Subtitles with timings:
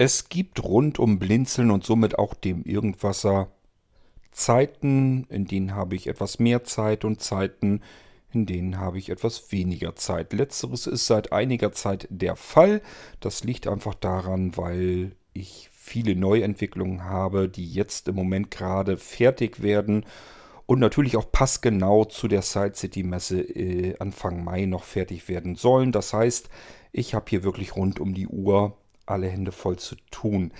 [0.00, 3.50] Es gibt rund um Blinzeln und somit auch dem Irgendwasser
[4.30, 7.82] Zeiten, in denen habe ich etwas mehr Zeit und Zeiten,
[8.32, 10.32] in denen habe ich etwas weniger Zeit.
[10.32, 12.80] Letzteres ist seit einiger Zeit der Fall.
[13.18, 19.62] Das liegt einfach daran, weil ich viele Neuentwicklungen habe, die jetzt im Moment gerade fertig
[19.62, 20.04] werden
[20.66, 25.56] und natürlich auch passgenau zu der Side City Messe äh, Anfang Mai noch fertig werden
[25.56, 25.90] sollen.
[25.90, 26.50] Das heißt,
[26.92, 28.76] ich habe hier wirklich rund um die Uhr
[29.10, 30.52] alle Hände voll zu tun.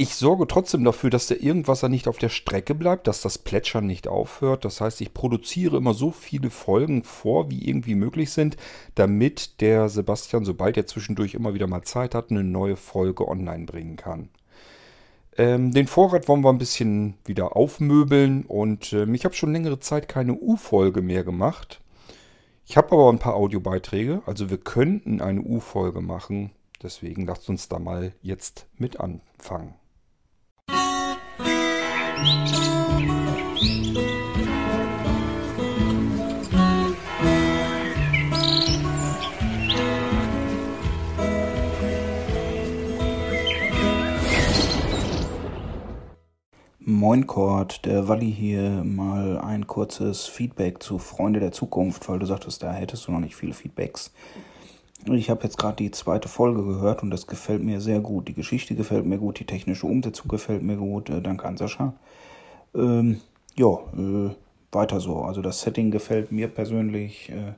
[0.00, 3.84] Ich sorge trotzdem dafür, dass der Irgendwasser nicht auf der Strecke bleibt, dass das Plätschern
[3.84, 4.64] nicht aufhört.
[4.64, 8.56] Das heißt, ich produziere immer so viele Folgen vor, wie irgendwie möglich sind,
[8.94, 13.64] damit der Sebastian, sobald er zwischendurch immer wieder mal Zeit hat, eine neue Folge online
[13.64, 14.28] bringen kann.
[15.36, 19.80] Ähm, den Vorrat wollen wir ein bisschen wieder aufmöbeln und ähm, ich habe schon längere
[19.80, 21.80] Zeit keine U-Folge mehr gemacht.
[22.66, 26.52] Ich habe aber ein paar Audiobeiträge, also wir könnten eine U-Folge machen.
[26.82, 29.74] Deswegen lasst uns da mal jetzt mit anfangen.
[46.78, 48.82] Moin Kurt, der Walli hier.
[48.84, 53.20] Mal ein kurzes Feedback zu Freunde der Zukunft, weil du sagtest, da hättest du noch
[53.20, 54.12] nicht viele Feedbacks.
[55.06, 58.28] Ich habe jetzt gerade die zweite Folge gehört und das gefällt mir sehr gut.
[58.28, 61.08] Die Geschichte gefällt mir gut, die technische Umsetzung gefällt mir gut.
[61.08, 61.94] Äh, danke an Sascha.
[62.74, 63.20] Ähm,
[63.54, 64.30] ja, äh,
[64.72, 65.22] weiter so.
[65.22, 67.54] Also das Setting gefällt mir persönlich äh,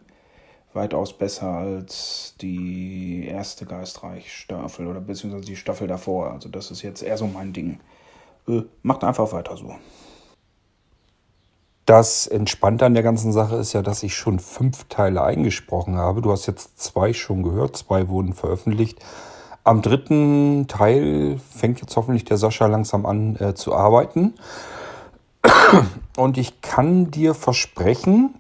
[0.75, 6.33] weitaus besser als die erste Geistreich-Staffel oder beziehungsweise die Staffel davor.
[6.33, 7.81] Also das ist jetzt eher so mein Ding.
[8.49, 9.75] Äh, macht einfach weiter so.
[11.91, 16.23] Das Entspannte an der ganzen Sache ist ja, dass ich schon fünf Teile eingesprochen habe.
[16.23, 19.01] Du hast jetzt zwei schon gehört, zwei wurden veröffentlicht.
[19.65, 24.35] Am dritten Teil fängt jetzt hoffentlich der Sascha langsam an äh, zu arbeiten.
[26.17, 28.37] Und ich kann dir versprechen,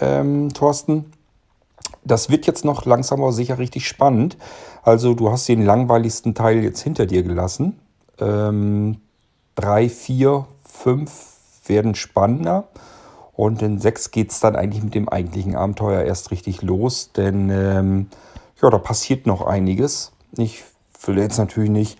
[0.00, 1.12] ähm, Thorsten,
[2.04, 4.38] das wird jetzt noch langsam aber sicher richtig spannend.
[4.82, 7.78] Also du hast den langweiligsten Teil jetzt hinter dir gelassen.
[8.18, 8.96] Ähm,
[9.56, 11.34] drei, vier, fünf
[11.66, 12.68] werden spannender.
[13.36, 17.50] Und in 6 geht es dann eigentlich mit dem eigentlichen Abenteuer erst richtig los, denn
[17.50, 18.06] ähm,
[18.62, 20.12] ja, da passiert noch einiges.
[20.36, 20.62] Ich
[21.04, 21.98] will jetzt natürlich nicht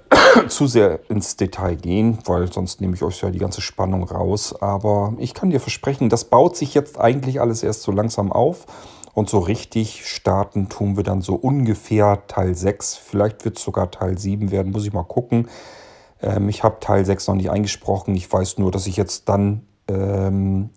[0.48, 4.54] zu sehr ins Detail gehen, weil sonst nehme ich euch ja die ganze Spannung raus.
[4.60, 8.66] Aber ich kann dir versprechen, das baut sich jetzt eigentlich alles erst so langsam auf.
[9.14, 12.96] Und so richtig starten tun wir dann so ungefähr Teil 6.
[12.96, 15.48] Vielleicht wird es sogar Teil 7 werden, muss ich mal gucken.
[16.22, 18.14] Ähm, ich habe Teil 6 noch nicht eingesprochen.
[18.14, 20.70] Ich weiß nur, dass ich jetzt dann ähm,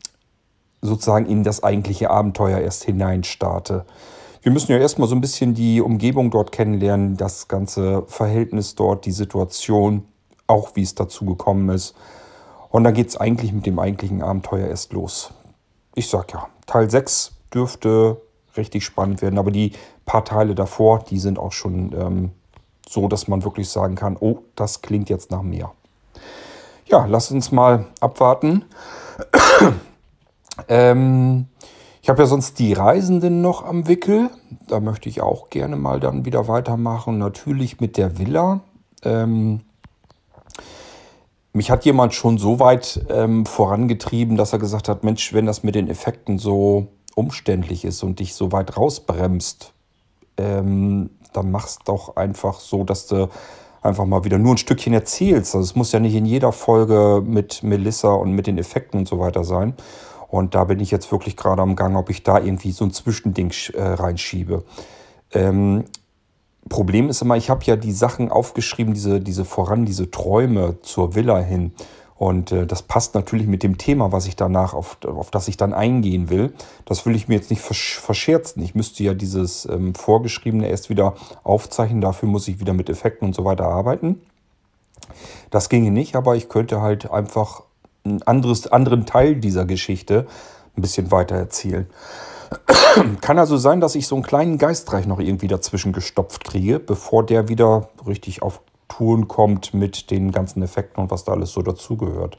[0.81, 3.85] sozusagen in das eigentliche Abenteuer erst hinein starte.
[4.41, 9.05] Wir müssen ja erstmal so ein bisschen die Umgebung dort kennenlernen, das ganze Verhältnis dort,
[9.05, 10.05] die Situation,
[10.47, 11.95] auch wie es dazu gekommen ist.
[12.69, 15.31] Und dann geht es eigentlich mit dem eigentlichen Abenteuer erst los.
[15.94, 18.21] Ich sag ja, Teil 6 dürfte
[18.57, 19.73] richtig spannend werden, aber die
[20.05, 22.31] paar Teile davor, die sind auch schon ähm,
[22.88, 25.71] so, dass man wirklich sagen kann, oh, das klingt jetzt nach mehr.
[26.86, 28.66] Ja, lass uns mal abwarten.
[30.68, 31.47] ähm,
[32.02, 34.30] ich habe ja sonst die Reisenden noch am Wickel.
[34.68, 37.18] Da möchte ich auch gerne mal dann wieder weitermachen.
[37.18, 38.62] Natürlich mit der Villa.
[39.03, 39.62] Ähm,
[41.53, 45.63] mich hat jemand schon so weit ähm, vorangetrieben, dass er gesagt hat, Mensch, wenn das
[45.63, 49.74] mit den Effekten so umständlich ist und dich so weit rausbremst,
[50.38, 53.30] ähm, dann machst doch einfach so, dass du
[53.81, 55.56] einfach mal wieder nur ein Stückchen erzählst.
[55.56, 59.08] Also es muss ja nicht in jeder Folge mit Melissa und mit den Effekten und
[59.08, 59.74] so weiter sein.
[60.28, 62.92] Und da bin ich jetzt wirklich gerade am Gang, ob ich da irgendwie so ein
[62.92, 64.64] Zwischending äh, reinschiebe.
[65.34, 65.84] Ähm,
[66.69, 71.16] Problem ist immer, ich habe ja die Sachen aufgeschrieben, diese, diese voran, diese Träume zur
[71.16, 71.74] Villa hin.
[72.21, 75.57] Und äh, das passt natürlich mit dem Thema, was ich danach, auf, auf das ich
[75.57, 76.53] dann eingehen will.
[76.85, 78.61] Das will ich mir jetzt nicht versch verscherzen.
[78.61, 81.99] Ich müsste ja dieses ähm, Vorgeschriebene erst wieder aufzeichnen.
[81.99, 84.21] Dafür muss ich wieder mit Effekten und so weiter arbeiten.
[85.50, 87.63] Das ginge nicht, aber ich könnte halt einfach
[88.03, 90.27] einen anderes, anderen Teil dieser Geschichte
[90.77, 91.88] ein bisschen weiter erzählen.
[93.21, 97.25] Kann also sein, dass ich so einen kleinen Geistreich noch irgendwie dazwischen gestopft kriege, bevor
[97.25, 101.61] der wieder richtig auf Touren kommt mit den ganzen Effekten und was da alles so
[101.61, 102.38] dazugehört.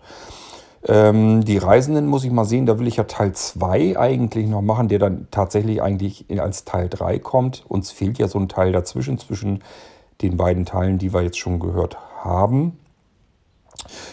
[0.87, 4.61] Ähm, die Reisenden muss ich mal sehen, da will ich ja Teil 2 eigentlich noch
[4.61, 7.65] machen, der dann tatsächlich eigentlich als Teil 3 kommt.
[7.69, 9.63] Uns fehlt ja so ein Teil dazwischen, zwischen
[10.21, 12.79] den beiden Teilen, die wir jetzt schon gehört haben.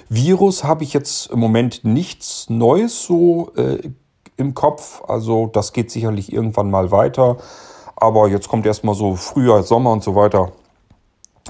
[0.08, 3.90] Virus habe ich jetzt im Moment nichts Neues so äh,
[4.38, 5.04] im Kopf.
[5.08, 7.38] Also das geht sicherlich irgendwann mal weiter.
[7.98, 10.54] Aber jetzt kommt erstmal so Frühjahr, Sommer und so weiter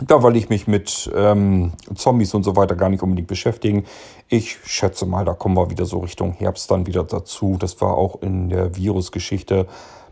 [0.02, 3.86] Da will ich mich mit ähm, Zombies und so weiter gar nicht unbedingt beschäftigen.
[4.28, 7.58] Ich schätze mal, da kommen wir wieder so Richtung Herbst dann wieder dazu.
[7.60, 9.68] Das war auch in der Virusgeschichte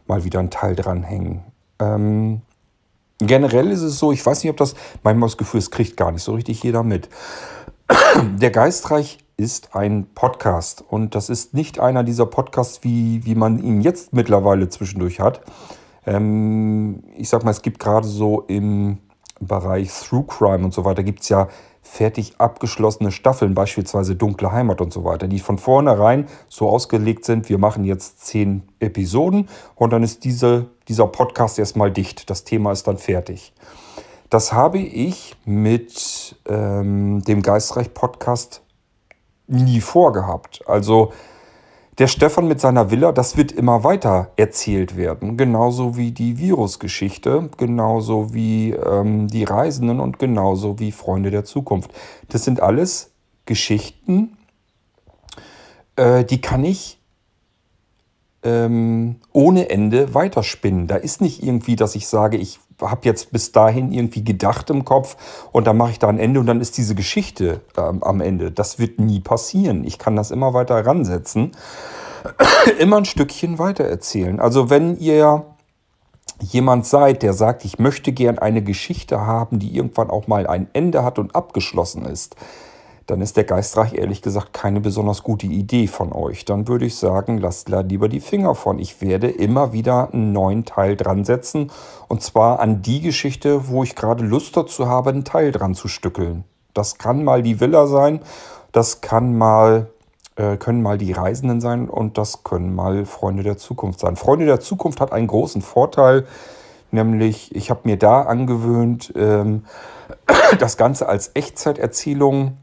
[0.07, 1.43] mal wieder ein Teil dranhängen.
[1.79, 2.41] Ähm,
[3.19, 6.11] generell ist es so, ich weiß nicht, ob das, manchmal das Gefühl, es kriegt gar
[6.11, 7.09] nicht so richtig jeder mit.
[8.39, 13.63] Der Geistreich ist ein Podcast und das ist nicht einer dieser Podcasts, wie, wie man
[13.63, 15.41] ihn jetzt mittlerweile zwischendurch hat.
[16.05, 18.97] Ähm, ich sag mal, es gibt gerade so im
[19.39, 21.47] Bereich Through Crime und so weiter, gibt es ja
[21.81, 27.49] fertig abgeschlossene Staffeln, beispielsweise Dunkle Heimat und so weiter, die von vornherein so ausgelegt sind,
[27.49, 32.29] wir machen jetzt zehn Episoden und dann ist diese, dieser Podcast erstmal dicht.
[32.29, 33.53] Das Thema ist dann fertig.
[34.29, 38.61] Das habe ich mit ähm, dem Geistreich-Podcast
[39.47, 40.61] nie vorgehabt.
[40.67, 41.13] Also
[41.97, 45.35] der Stefan mit seiner Villa, das wird immer weiter erzählt werden.
[45.35, 51.91] Genauso wie die Virusgeschichte, genauso wie ähm, die Reisenden und genauso wie Freunde der Zukunft.
[52.29, 53.11] Das sind alles
[53.45, 54.37] Geschichten,
[55.95, 56.99] äh, die kann ich
[58.43, 60.87] ähm, ohne Ende weiterspinnen.
[60.87, 64.85] Da ist nicht irgendwie, dass ich sage, ich habe jetzt bis dahin irgendwie gedacht im
[64.85, 65.17] Kopf
[65.51, 68.51] und dann mache ich da ein Ende und dann ist diese Geschichte ähm, am Ende.
[68.51, 69.83] Das wird nie passieren.
[69.83, 71.51] Ich kann das immer weiter ransetzen,
[72.79, 74.39] immer ein Stückchen weiter erzählen.
[74.39, 75.45] Also wenn ihr
[76.39, 80.67] jemand seid, der sagt, ich möchte gern eine Geschichte haben, die irgendwann auch mal ein
[80.73, 82.35] Ende hat und abgeschlossen ist,
[83.07, 86.43] dann ist der Geistreich ehrlich gesagt keine besonders gute Idee von euch.
[86.43, 88.79] Dann würde ich sagen, lasst lieber die Finger von.
[88.79, 91.71] Ich werde immer wieder einen neuen Teil dran setzen.
[92.09, 95.87] Und zwar an die Geschichte, wo ich gerade Lust dazu habe, einen Teil dran zu
[95.87, 96.43] stückeln.
[96.73, 98.19] Das kann mal die Villa sein,
[98.73, 99.87] das kann mal,
[100.35, 104.17] äh, können mal die Reisenden sein und das können mal Freunde der Zukunft sein.
[104.17, 106.27] Freunde der Zukunft hat einen großen Vorteil,
[106.91, 109.63] nämlich ich habe mir da angewöhnt, ähm,
[110.59, 112.57] das Ganze als Echtzeiterzählung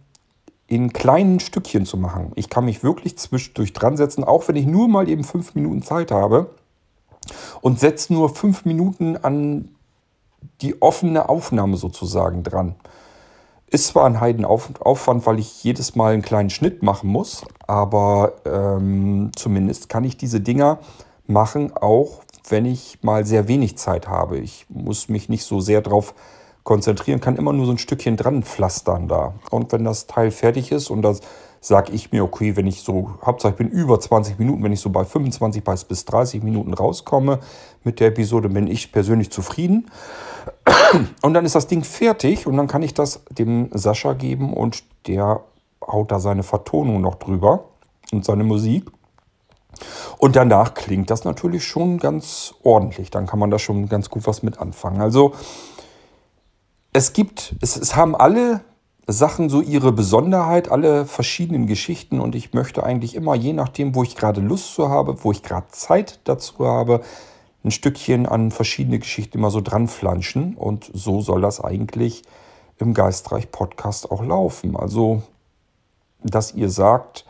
[0.74, 2.32] in kleinen Stückchen zu machen.
[2.34, 5.82] Ich kann mich wirklich zwischendurch dran setzen, auch wenn ich nur mal eben fünf Minuten
[5.82, 6.50] Zeit habe
[7.60, 9.68] und setze nur fünf Minuten an
[10.62, 12.74] die offene Aufnahme sozusagen dran.
[13.68, 19.30] Ist zwar ein Heidenaufwand, weil ich jedes Mal einen kleinen Schnitt machen muss, aber ähm,
[19.36, 20.80] zumindest kann ich diese Dinger
[21.28, 24.38] machen, auch wenn ich mal sehr wenig Zeit habe.
[24.38, 26.14] Ich muss mich nicht so sehr darauf
[26.64, 29.34] konzentrieren, kann immer nur so ein Stückchen dran pflastern da.
[29.50, 31.20] Und wenn das Teil fertig ist und das
[31.60, 34.80] sage ich mir, okay, wenn ich so, Hauptsache ich bin über 20 Minuten, wenn ich
[34.80, 37.38] so bei 25 bis 30 Minuten rauskomme
[37.84, 39.90] mit der Episode, bin ich persönlich zufrieden.
[41.22, 44.84] Und dann ist das Ding fertig und dann kann ich das dem Sascha geben und
[45.06, 45.40] der
[45.86, 47.64] haut da seine Vertonung noch drüber
[48.12, 48.90] und seine Musik.
[50.18, 53.10] Und danach klingt das natürlich schon ganz ordentlich.
[53.10, 55.00] Dann kann man da schon ganz gut was mit anfangen.
[55.00, 55.32] Also
[56.94, 58.60] es gibt, es, es haben alle
[59.06, 64.02] Sachen so ihre Besonderheit, alle verschiedenen Geschichten und ich möchte eigentlich immer, je nachdem, wo
[64.02, 67.02] ich gerade Lust zu habe, wo ich gerade Zeit dazu habe,
[67.64, 72.22] ein Stückchen an verschiedene Geschichten immer so dran flanschen und so soll das eigentlich
[72.78, 74.76] im Geistreich Podcast auch laufen.
[74.76, 75.22] Also,
[76.22, 77.26] dass ihr sagt,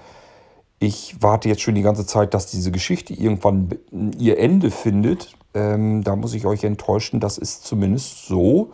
[0.79, 3.71] ich warte jetzt schon die ganze Zeit, dass diese Geschichte irgendwann
[4.19, 8.73] ihr Ende findet, ähm, da muss ich euch enttäuschen, das ist zumindest so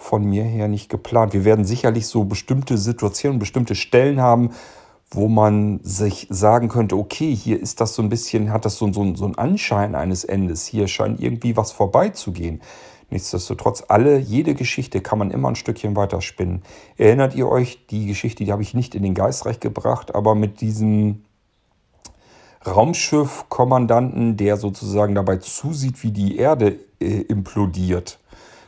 [0.00, 1.34] von mir her nicht geplant.
[1.34, 4.50] Wir werden sicherlich so bestimmte Situationen, bestimmte Stellen haben,
[5.10, 8.90] wo man sich sagen könnte, okay, hier ist das so ein bisschen, hat das so,
[8.92, 10.66] so, so einen Anschein eines Endes.
[10.66, 12.62] Hier scheint irgendwie was vorbeizugehen.
[13.10, 16.62] Nichtsdestotrotz, alle, jede Geschichte kann man immer ein Stückchen weiter spinnen.
[16.96, 20.60] Erinnert ihr euch, die Geschichte, die habe ich nicht in den Geistreich gebracht, aber mit
[20.60, 21.24] diesem
[22.64, 28.19] Raumschiff-Kommandanten, der sozusagen dabei zusieht, wie die Erde äh, implodiert.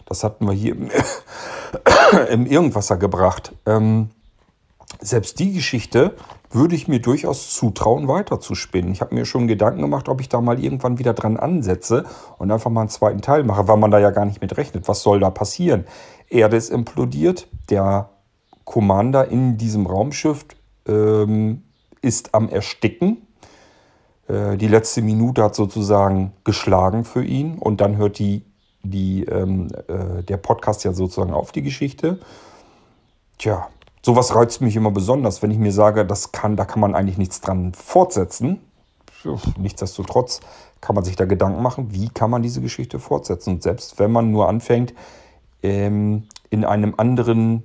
[0.06, 0.90] Das hatten wir hier im,
[2.30, 3.52] im Irgendwasser gebracht.
[3.66, 4.10] Ähm,
[5.00, 6.14] selbst die Geschichte
[6.50, 8.92] würde ich mir durchaus zutrauen, weiterzuspinnen.
[8.92, 12.04] Ich habe mir schon Gedanken gemacht, ob ich da mal irgendwann wieder dran ansetze
[12.38, 14.86] und einfach mal einen zweiten Teil mache, weil man da ja gar nicht mit rechnet.
[14.88, 15.86] Was soll da passieren?
[16.28, 18.10] Erde ist implodiert, der
[18.64, 20.44] Commander in diesem Raumschiff
[20.86, 21.62] ähm,
[22.00, 23.26] ist am Ersticken.
[24.28, 28.44] Äh, die letzte Minute hat sozusagen geschlagen für ihn und dann hört die
[28.82, 32.18] die, ähm, äh, der Podcast ja sozusagen auf die Geschichte.
[33.38, 33.68] Tja,
[34.02, 37.18] sowas reizt mich immer besonders, wenn ich mir sage, das kann, da kann man eigentlich
[37.18, 38.60] nichts dran fortsetzen.
[39.56, 40.40] Nichtsdestotrotz
[40.80, 43.54] kann man sich da Gedanken machen, wie kann man diese Geschichte fortsetzen.
[43.54, 44.94] Und selbst wenn man nur anfängt,
[45.62, 47.62] ähm, in einem anderen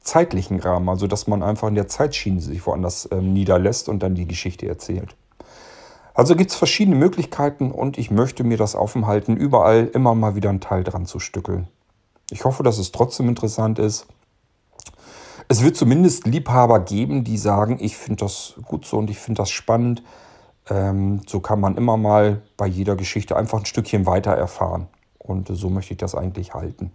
[0.00, 4.14] zeitlichen Rahmen, also dass man einfach in der Zeitschiene sich woanders ähm, niederlässt und dann
[4.14, 5.16] die Geschichte erzählt.
[6.18, 10.48] Also gibt es verschiedene Möglichkeiten und ich möchte mir das aufhalten, überall immer mal wieder
[10.48, 11.68] einen Teil dran zu stückeln.
[12.32, 14.08] Ich hoffe, dass es trotzdem interessant ist.
[15.46, 19.42] Es wird zumindest Liebhaber geben, die sagen, ich finde das gut so und ich finde
[19.42, 20.02] das spannend.
[20.68, 24.88] Ähm, so kann man immer mal bei jeder Geschichte einfach ein Stückchen weiter erfahren.
[25.20, 26.90] Und so möchte ich das eigentlich halten.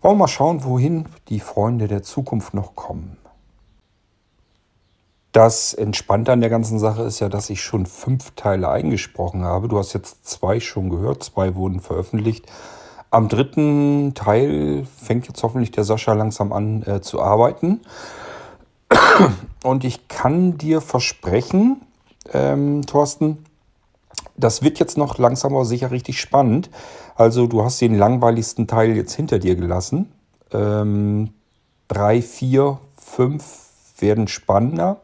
[0.00, 3.18] Wollen wir mal schauen, wohin die Freunde der Zukunft noch kommen.
[5.32, 9.68] Das Entspannte an der ganzen Sache ist ja, dass ich schon fünf Teile eingesprochen habe.
[9.68, 12.46] Du hast jetzt zwei schon gehört, zwei wurden veröffentlicht.
[13.12, 17.80] Am dritten Teil fängt jetzt hoffentlich der Sascha langsam an äh, zu arbeiten.
[19.62, 21.82] Und ich kann dir versprechen,
[22.32, 23.44] ähm, Thorsten,
[24.36, 26.70] das wird jetzt noch langsam aber sicher richtig spannend.
[27.14, 30.10] Also du hast den langweiligsten Teil jetzt hinter dir gelassen.
[30.52, 31.34] Ähm,
[31.86, 33.69] drei, vier, fünf
[34.02, 35.00] werden spannender.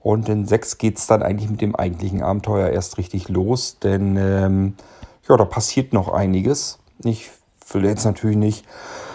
[0.00, 3.78] Und in sechs geht es dann eigentlich mit dem eigentlichen Abenteuer erst richtig los.
[3.82, 4.74] Denn ähm,
[5.28, 6.78] ja, da passiert noch einiges.
[7.02, 7.30] Ich
[7.72, 8.66] will jetzt natürlich nicht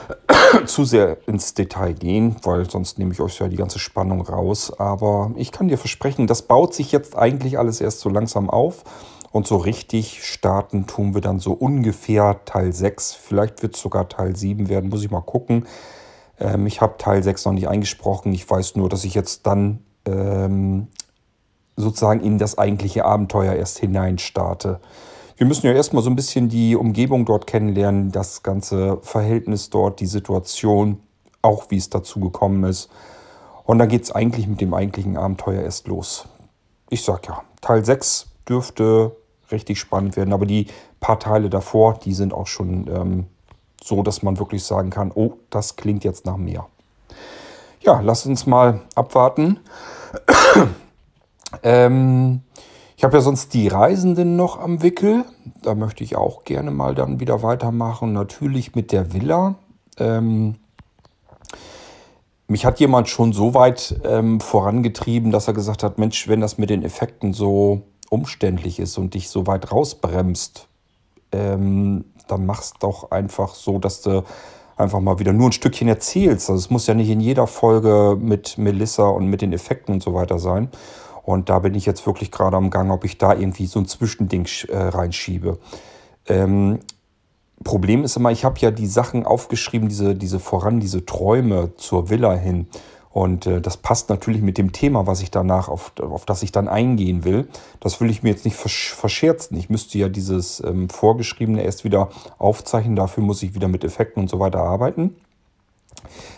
[0.65, 4.73] zu sehr ins Detail gehen, weil sonst nehme ich euch ja die ganze Spannung raus.
[4.79, 8.83] Aber ich kann dir versprechen, das baut sich jetzt eigentlich alles erst so langsam auf.
[9.31, 13.13] Und so richtig starten tun wir dann so ungefähr Teil 6.
[13.13, 15.67] Vielleicht wird es sogar Teil 7 werden, muss ich mal gucken.
[16.39, 18.33] Ähm, ich habe Teil 6 noch nicht eingesprochen.
[18.33, 20.87] Ich weiß nur, dass ich jetzt dann ähm,
[21.75, 24.79] sozusagen in das eigentliche Abenteuer erst hinein starte.
[25.37, 30.01] Wir müssen ja erstmal so ein bisschen die Umgebung dort kennenlernen, das ganze Verhältnis dort,
[30.01, 30.99] die Situation,
[31.41, 32.89] auch wie es dazu gekommen ist.
[33.63, 36.27] Und dann geht es eigentlich mit dem eigentlichen Abenteuer erst los.
[36.89, 39.15] Ich sag ja, Teil 6 dürfte
[39.51, 40.67] richtig spannend werden, aber die
[40.99, 43.25] paar Teile davor, die sind auch schon ähm,
[43.83, 46.67] so, dass man wirklich sagen kann, oh, das klingt jetzt nach mehr.
[47.81, 49.59] Ja, lass uns mal abwarten.
[51.63, 52.41] ähm,
[52.97, 55.23] ich habe ja sonst die Reisenden noch am Wickel.
[55.61, 58.11] Da möchte ich auch gerne mal dann wieder weitermachen.
[58.11, 59.55] Natürlich mit der Villa.
[59.97, 60.55] Ähm,
[62.47, 66.57] mich hat jemand schon so weit ähm, vorangetrieben, dass er gesagt hat, Mensch, wenn das
[66.57, 70.67] mit den Effekten so umständlich ist und dich so weit rausbremst,
[71.31, 74.23] ähm, dann mach's doch einfach so, dass du
[74.77, 76.49] einfach mal wieder nur ein Stückchen erzählst.
[76.49, 80.03] Also es muss ja nicht in jeder Folge mit Melissa und mit den Effekten und
[80.03, 80.69] so weiter sein.
[81.23, 83.87] Und da bin ich jetzt wirklich gerade am Gang, ob ich da irgendwie so ein
[83.87, 85.59] Zwischending äh, reinschiebe.
[86.27, 86.79] Ähm,
[87.63, 92.09] Problem ist immer, ich habe ja die Sachen aufgeschrieben, diese, diese voran, diese Träume zur
[92.09, 92.67] Villa hin.
[93.19, 96.53] Und äh, das passt natürlich mit dem Thema, was ich danach, auf, auf das ich
[96.53, 97.49] dann eingehen will.
[97.81, 99.57] Das will ich mir jetzt nicht versch verscherzen.
[99.57, 102.07] Ich müsste ja dieses ähm, Vorgeschriebene erst wieder
[102.37, 102.95] aufzeichnen.
[102.95, 105.17] Dafür muss ich wieder mit Effekten und so weiter arbeiten.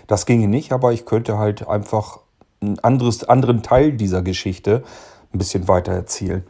[0.07, 2.17] Das ginge nicht, aber ich könnte halt einfach
[2.61, 4.81] einen anderes, anderen Teil dieser Geschichte
[5.33, 6.43] ein bisschen weiter erzählen.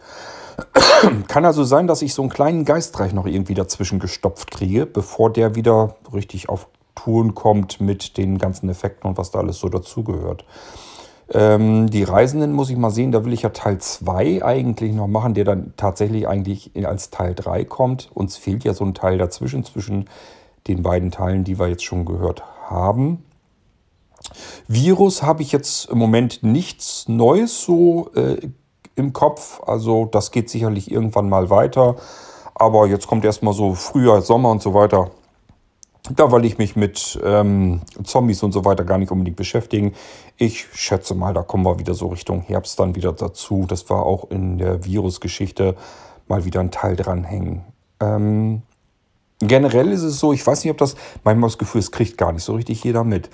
[1.27, 5.33] Kann also sein, dass ich so einen kleinen Geistreich noch irgendwie dazwischen gestopft kriege, bevor
[5.33, 9.69] der wieder richtig auf Touren kommt mit den ganzen Effekten und was da alles so
[9.69, 10.45] dazugehört.
[11.33, 15.07] Ähm, die Reisenden muss ich mal sehen, da will ich ja Teil 2 eigentlich noch
[15.07, 18.09] machen, der dann tatsächlich eigentlich als Teil 3 kommt.
[18.13, 20.09] Uns fehlt ja so ein Teil dazwischen, zwischen
[20.67, 23.23] den beiden Teilen, die wir jetzt schon gehört haben.
[24.67, 28.37] Virus habe ich jetzt im Moment nichts Neues so äh,
[28.95, 29.61] im Kopf.
[29.65, 31.95] Also das geht sicherlich irgendwann mal weiter.
[32.53, 35.11] Aber jetzt kommt erstmal so Frühjahr, Sommer und so weiter.
[36.09, 39.93] Da will ich mich mit ähm, Zombies und so weiter gar nicht unbedingt beschäftigen.
[40.35, 43.65] Ich schätze mal, da kommen wir wieder so Richtung Herbst dann wieder dazu.
[43.67, 45.75] Das war auch in der Virusgeschichte
[46.27, 47.61] mal wieder ein Teil dranhängen.
[47.99, 48.63] Ähm,
[49.39, 52.31] generell ist es so, ich weiß nicht, ob das, manchmal das Gefühl, es kriegt gar
[52.31, 53.29] nicht so richtig jeder mit.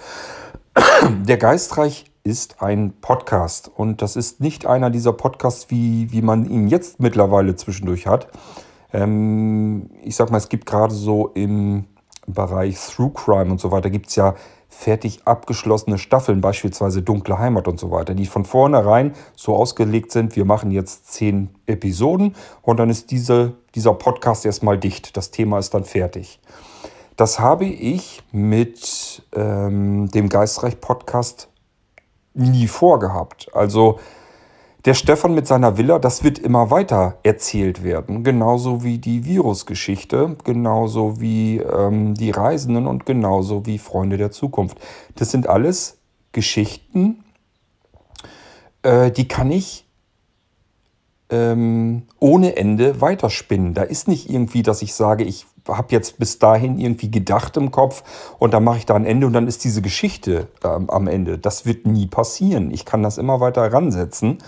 [1.23, 6.49] Der Geistreich ist ein Podcast und das ist nicht einer dieser Podcasts, wie, wie man
[6.49, 8.27] ihn jetzt mittlerweile zwischendurch hat.
[8.91, 11.85] Ähm, ich sag mal, es gibt gerade so im
[12.27, 14.35] Bereich Through Crime und so weiter gibt es ja
[14.69, 20.35] fertig abgeschlossene Staffeln, beispielsweise Dunkle Heimat und so weiter, die von vornherein so ausgelegt sind,
[20.35, 25.17] wir machen jetzt zehn Episoden und dann ist diese, dieser Podcast erstmal dicht.
[25.17, 26.39] Das Thema ist dann fertig.
[27.15, 31.47] Das habe ich mit ähm, dem Geistreich-Podcast
[32.35, 33.49] nie vorgehabt.
[33.53, 33.99] Also
[34.87, 38.23] der Stefan mit seiner Villa, das wird immer weiter erzählt werden.
[38.23, 44.79] Genauso wie die Virusgeschichte, genauso wie ähm, die Reisenden und genauso wie Freunde der Zukunft.
[45.15, 45.97] Das sind alles
[46.31, 47.25] Geschichten,
[48.81, 49.85] äh, die kann ich
[51.29, 53.73] ähm, ohne Ende weiterspinnen.
[53.73, 57.71] Da ist nicht irgendwie, dass ich sage, ich habe jetzt bis dahin irgendwie gedacht im
[57.71, 58.03] Kopf
[58.39, 61.37] und dann mache ich da ein Ende und dann ist diese Geschichte ähm, am Ende.
[61.37, 62.71] Das wird nie passieren.
[62.71, 64.39] Ich kann das immer weiter ransetzen,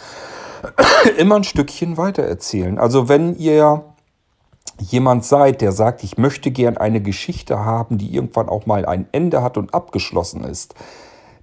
[1.17, 2.77] immer ein Stückchen weiter erzählen.
[2.77, 3.83] Also wenn ihr
[4.79, 9.07] jemand seid, der sagt, ich möchte gern eine Geschichte haben, die irgendwann auch mal ein
[9.11, 10.75] Ende hat und abgeschlossen ist,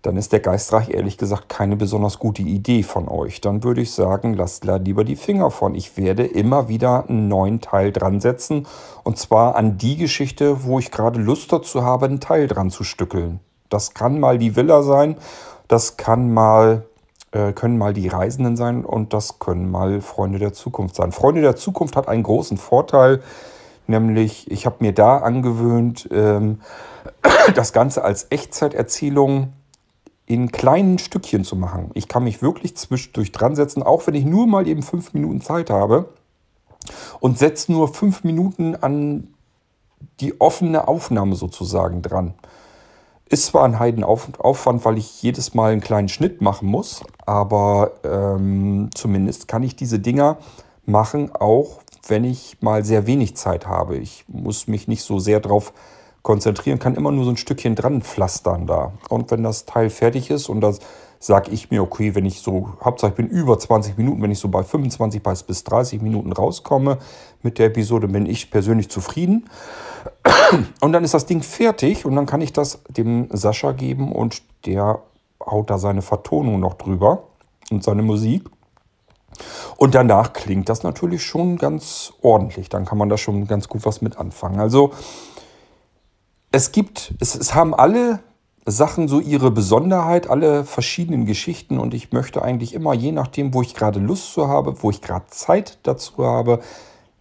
[0.03, 3.41] dann ist der Geistreich ehrlich gesagt keine besonders gute Idee von euch.
[3.41, 5.75] Dann würde ich sagen, lasst lieber die Finger von.
[5.75, 8.67] Ich werde immer wieder einen neuen Teil dran setzen.
[9.03, 12.85] Und zwar an die Geschichte, wo ich gerade Lust dazu habe, einen Teil dran zu
[12.85, 13.41] stückeln.
[13.69, 15.17] Das kann mal die Villa sein,
[15.69, 16.85] das kann mal,
[17.33, 21.13] äh, können mal die Reisenden sein und das können mal Freunde der Zukunft sein.
[21.13, 23.23] Freunde der Zukunft hat einen großen Vorteil,
[23.87, 26.61] nämlich ich habe mir da angewöhnt, ähm,
[27.55, 29.53] das Ganze als Echtzeiterzählung
[30.27, 31.91] in kleinen Stückchen zu machen.
[31.95, 35.41] Ich kann mich wirklich zwischendurch dran setzen, auch wenn ich nur mal eben fünf Minuten
[35.41, 36.09] Zeit habe
[37.21, 39.29] und setze nur fünf Minuten an
[40.21, 42.35] die offene Aufnahme sozusagen dran.
[43.29, 48.91] Ist zwar ein Heidenaufwand, weil ich jedes Mal einen kleinen Schnitt machen muss, aber ähm,
[48.95, 50.39] zumindest kann ich diese Dinger
[50.85, 53.97] machen, auch wenn ich mal sehr wenig Zeit habe.
[53.97, 55.73] Ich muss mich nicht so sehr darauf
[56.27, 58.93] konzentrieren, kann immer nur so ein Stückchen dran pflastern da.
[59.09, 60.81] Und wenn das Teil fertig ist und das
[61.21, 64.41] sage ich mir, okay, wenn ich so, Hauptsache ich bin über 20 Minuten, wenn ich
[64.41, 66.99] so bei 25 bis 30 Minuten rauskomme
[67.43, 69.49] mit der Episode, bin ich persönlich zufrieden.
[70.81, 74.43] Und dann ist das Ding fertig und dann kann ich das dem Sascha geben und
[74.67, 75.01] der
[75.45, 77.25] haut da seine Vertonung noch drüber
[77.71, 78.49] und seine Musik.
[79.77, 82.69] Und danach klingt das natürlich schon ganz ordentlich.
[82.69, 84.61] Dann kann man da schon ganz gut was mit anfangen.
[84.61, 84.93] Also
[86.53, 88.21] es gibt, es, es haben alle
[88.65, 93.63] Sachen so ihre Besonderheit, alle verschiedenen Geschichten und ich möchte eigentlich immer, je nachdem, wo
[93.63, 96.61] ich gerade Lust zu habe, wo ich gerade Zeit dazu habe,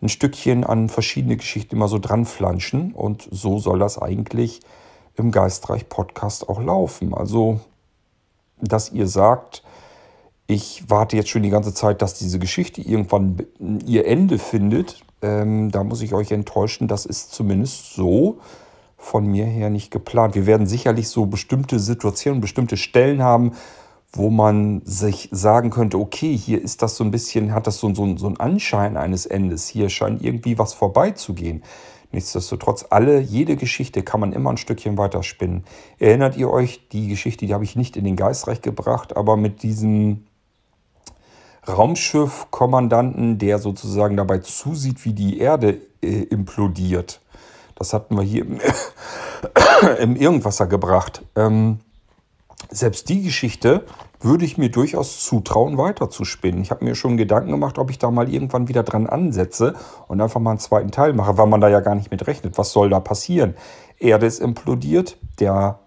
[0.01, 4.61] ein Stückchen an verschiedene Geschichten immer so dran flanschen und so soll das eigentlich
[5.15, 7.13] im Geistreich Podcast auch laufen.
[7.13, 7.59] Also,
[8.59, 9.63] dass ihr sagt,
[10.47, 13.37] ich warte jetzt schon die ganze Zeit, dass diese Geschichte irgendwann
[13.85, 18.39] ihr Ende findet, ähm, da muss ich euch enttäuschen, das ist zumindest so
[19.05, 20.33] von mir her nicht geplant.
[20.35, 23.51] Wir werden sicherlich so bestimmte Situationen, bestimmte Stellen haben,
[24.11, 27.93] wo man sich sagen könnte, okay, hier ist das so ein bisschen, hat das so,
[27.93, 29.67] so, so einen Anschein eines Endes.
[29.67, 31.63] Hier scheint irgendwie was vorbeizugehen.
[32.11, 35.65] Nichtsdestotrotz, alle, jede Geschichte kann man immer ein Stückchen weiter spinnen.
[35.99, 39.61] Erinnert ihr euch, die Geschichte, die habe ich nicht in den Geistreich gebracht, aber mit
[39.61, 40.25] diesem
[41.67, 47.21] Raumschiff-Kommandanten, der sozusagen dabei zusieht, wie die Erde äh, implodiert.
[47.75, 48.59] Das hatten wir hier im,
[49.99, 51.23] im Irgendwasser gebracht.
[51.35, 51.79] Ähm,
[52.69, 53.85] selbst die Geschichte
[54.21, 56.61] würde ich mir durchaus zutrauen, weiterzuspinnen.
[56.61, 59.75] Ich habe mir schon Gedanken gemacht, ob ich da mal irgendwann wieder dran ansetze
[60.07, 62.57] und einfach mal einen zweiten Teil mache, weil man da ja gar nicht mit rechnet.
[62.57, 63.55] Was soll da passieren?
[63.99, 65.79] Erde ist implodiert, der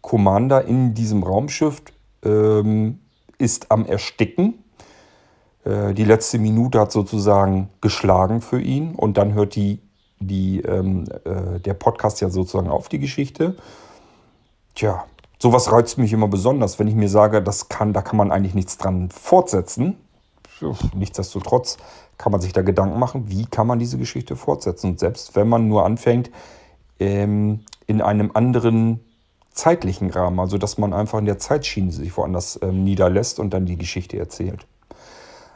[0.00, 1.82] Commander in diesem Raumschiff
[2.24, 3.00] ähm,
[3.38, 4.64] ist am Ersticken.
[5.64, 9.80] Äh, die letzte Minute hat sozusagen geschlagen für ihn und dann hört die
[10.26, 13.56] die, ähm, äh, der Podcast ja sozusagen auf die Geschichte.
[14.74, 15.04] Tja,
[15.38, 18.54] sowas reizt mich immer besonders, wenn ich mir sage, das kann, da kann man eigentlich
[18.54, 19.96] nichts dran fortsetzen.
[20.94, 21.76] Nichtsdestotrotz
[22.18, 24.90] kann man sich da Gedanken machen, wie kann man diese Geschichte fortsetzen.
[24.90, 26.30] Und selbst wenn man nur anfängt,
[27.00, 29.00] ähm, in einem anderen
[29.50, 33.66] zeitlichen Rahmen, also dass man einfach in der Zeitschiene sich woanders ähm, niederlässt und dann
[33.66, 34.66] die Geschichte erzählt.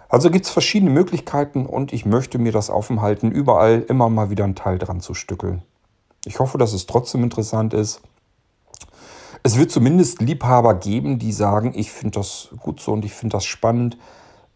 [0.09, 4.45] Also gibt es verschiedene Möglichkeiten und ich möchte mir das aufhalten, überall immer mal wieder
[4.45, 5.63] einen Teil dran zu stückeln.
[6.25, 8.01] Ich hoffe, dass es trotzdem interessant ist.
[9.43, 13.37] Es wird zumindest Liebhaber geben, die sagen, ich finde das gut so und ich finde
[13.37, 13.97] das spannend.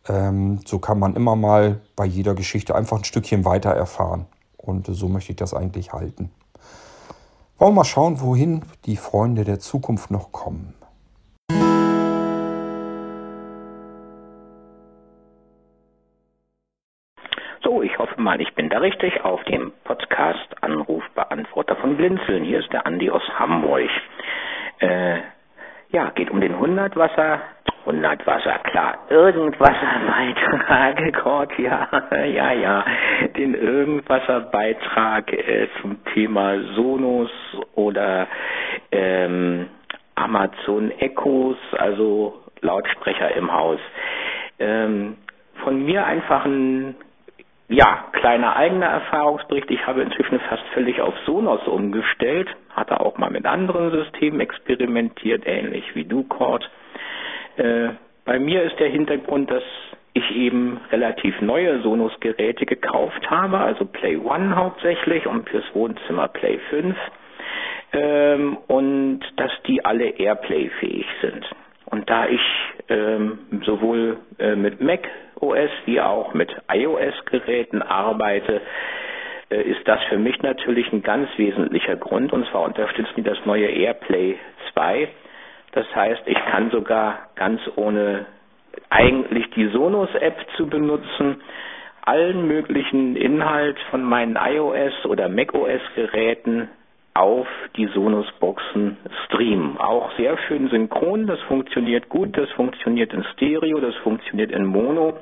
[0.09, 4.27] Ähm, so kann man immer mal bei jeder Geschichte einfach ein Stückchen weiter erfahren.
[4.57, 6.31] Und so möchte ich das eigentlich halten.
[7.59, 10.75] Wollen wir mal schauen, wohin die Freunde der Zukunft noch kommen.
[18.31, 22.45] Mal, ich bin da richtig auf dem Podcast Anrufbeantworter von Blinzeln.
[22.45, 23.91] Hier ist der Andi aus Hamburg.
[24.79, 25.17] Äh,
[25.91, 27.41] ja, geht um den 100 Wasser,
[27.87, 31.89] 100 Wasser, klar, Irgendwasserbeitrag, ja,
[32.25, 32.85] ja, ja,
[33.37, 37.33] den Irgendwasserbeitrag äh, zum Thema Sonos
[37.75, 38.29] oder
[38.93, 39.67] ähm,
[40.15, 43.81] Amazon Echos, also Lautsprecher im Haus.
[44.61, 45.17] Ähm,
[45.65, 46.95] von mir einfach ein
[47.71, 49.71] ja, kleiner eigener Erfahrungsbericht.
[49.71, 55.45] Ich habe inzwischen fast völlig auf Sonos umgestellt, hatte auch mal mit anderen Systemen experimentiert,
[55.47, 56.69] ähnlich wie du, Cord.
[57.57, 57.91] Äh,
[58.25, 59.63] bei mir ist der Hintergrund, dass
[60.15, 66.59] ich eben relativ neue Sonos-Geräte gekauft habe, also Play One hauptsächlich und fürs Wohnzimmer Play
[66.71, 66.97] 5
[67.93, 71.49] ähm, und dass die alle Airplay-fähig sind.
[71.91, 72.41] Und da ich
[72.89, 75.09] ähm, sowohl äh, mit Mac
[75.41, 78.61] OS wie auch mit iOS-Geräten arbeite,
[79.51, 82.33] äh, ist das für mich natürlich ein ganz wesentlicher Grund.
[82.33, 84.37] Und zwar unterstützen die das neue AirPlay
[84.73, 85.09] 2.
[85.73, 88.27] Das heißt, ich kann sogar ganz ohne
[88.89, 91.43] eigentlich die Sonos-App zu benutzen,
[92.03, 96.69] allen möglichen Inhalt von meinen iOS oder macOS-Geräten
[97.15, 97.47] auf
[97.77, 98.97] die Sonos-Boxen
[99.27, 99.79] streamen.
[99.79, 105.15] Auch sehr schön synchron, das funktioniert gut, das funktioniert in Stereo, das funktioniert in Mono.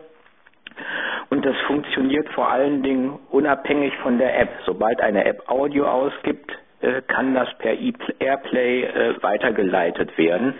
[1.30, 4.50] Und das funktioniert vor allen Dingen unabhängig von der App.
[4.64, 7.74] Sobald eine App Audio ausgibt, äh, kann das per
[8.20, 10.54] Airplay äh, weitergeleitet werden.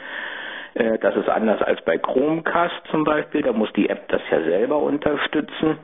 [0.75, 3.43] Äh, das ist anders als bei Chromecast zum Beispiel.
[3.43, 5.79] Da muss die App das ja selber unterstützen.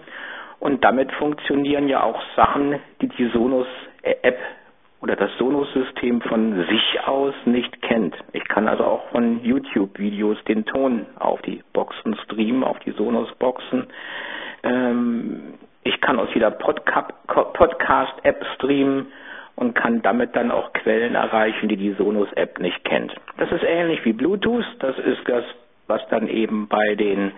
[0.59, 4.38] Und damit funktionieren ja auch Sachen, die die Sonos-App
[5.05, 8.17] oder das Sonos-System von sich aus nicht kennt.
[8.33, 13.87] Ich kann also auch von YouTube-Videos den Ton auf die Boxen streamen, auf die Sonos-Boxen.
[14.62, 19.09] Ähm, ich kann aus jeder Podcast-App streamen
[19.57, 23.14] und kann damit dann auch Quellen erreichen, die die Sonos-App nicht kennt.
[23.37, 24.64] Das ist ähnlich wie Bluetooth.
[24.79, 25.45] Das ist das,
[25.87, 27.33] was dann eben bei den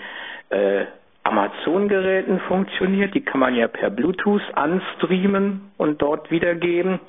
[0.51, 0.85] äh,
[1.25, 3.13] Amazon-Geräten funktioniert.
[3.17, 7.01] Die kann man ja per Bluetooth anstreamen und dort wiedergeben.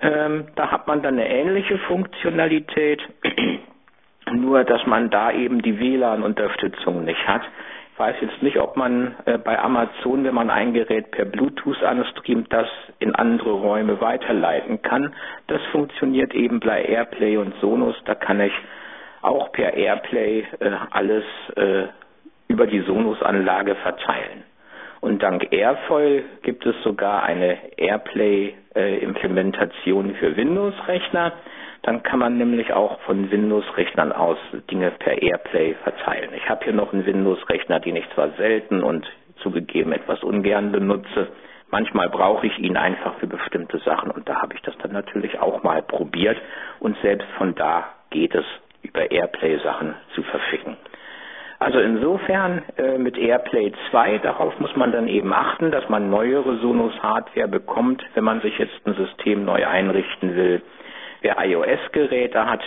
[0.00, 3.00] Ähm, da hat man dann eine ähnliche Funktionalität,
[4.32, 7.42] nur dass man da eben die WLAN-Unterstützung nicht hat.
[7.92, 11.82] Ich weiß jetzt nicht, ob man äh, bei Amazon, wenn man ein Gerät per Bluetooth
[11.82, 15.14] anstreamt, das in andere Räume weiterleiten kann.
[15.46, 17.94] Das funktioniert eben bei Airplay und Sonos.
[18.04, 18.52] Da kann ich
[19.22, 21.24] auch per Airplay äh, alles
[21.56, 21.84] äh,
[22.48, 24.43] über die Sonos-Anlage verteilen.
[25.04, 31.34] Und dank Airfoil gibt es sogar eine Airplay-Implementation für Windows-Rechner.
[31.82, 34.38] Dann kann man nämlich auch von Windows-Rechnern aus
[34.70, 36.30] Dinge per Airplay verteilen.
[36.34, 39.06] Ich habe hier noch einen Windows-Rechner, den ich zwar selten und
[39.42, 41.28] zugegeben etwas ungern benutze.
[41.70, 45.38] Manchmal brauche ich ihn einfach für bestimmte Sachen und da habe ich das dann natürlich
[45.38, 46.38] auch mal probiert
[46.80, 48.46] und selbst von da geht es
[48.80, 50.78] über Airplay Sachen zu verschicken.
[51.64, 56.58] Also insofern äh, mit AirPlay 2, darauf muss man dann eben achten, dass man neuere
[56.58, 60.60] Sonos-Hardware bekommt, wenn man sich jetzt ein System neu einrichten will.
[61.22, 62.60] Wer iOS-Geräte hat,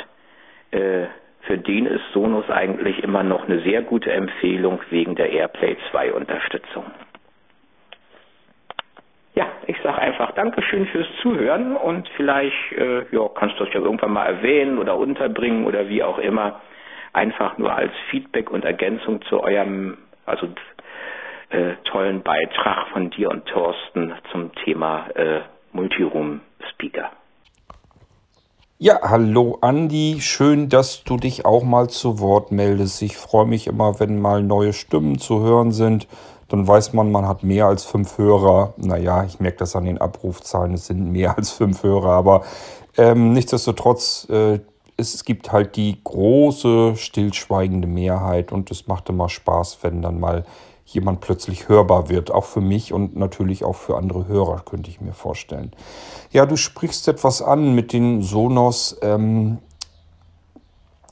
[0.71, 1.05] äh,
[1.41, 6.13] für den ist Sonos eigentlich immer noch eine sehr gute Empfehlung wegen der AirPlay 2
[6.13, 6.86] Unterstützung.
[9.36, 13.79] Ja, ich sage einfach Dankeschön fürs Zuhören und vielleicht äh, ja, kannst du das ja
[13.79, 16.62] irgendwann mal erwähnen oder unterbringen oder wie auch immer
[17.17, 20.47] einfach nur als Feedback und Ergänzung zu eurem, also
[21.49, 26.41] äh, tollen Beitrag von dir und Thorsten zum Thema äh, Multiroom
[26.73, 27.10] Speaker.
[28.77, 33.01] Ja, hallo Andi, schön, dass du dich auch mal zu Wort meldest.
[33.01, 36.08] Ich freue mich immer, wenn mal neue Stimmen zu hören sind.
[36.49, 38.75] Dann weiß man, man hat mehr als fünf Hörer.
[38.77, 42.43] Naja, ich merke das an den Abrufzahlen, es sind mehr als fünf Hörer, aber
[42.95, 44.60] ähm, nichtsdestotrotz, äh,
[44.97, 50.43] es gibt halt die große, stillschweigende Mehrheit und es macht immer Spaß, wenn dann mal
[50.86, 52.31] jemand plötzlich hörbar wird.
[52.31, 55.71] Auch für mich und natürlich auch für andere Hörer, könnte ich mir vorstellen.
[56.31, 58.97] Ja, du sprichst etwas an mit den Sonos.
[59.01, 59.60] Ähm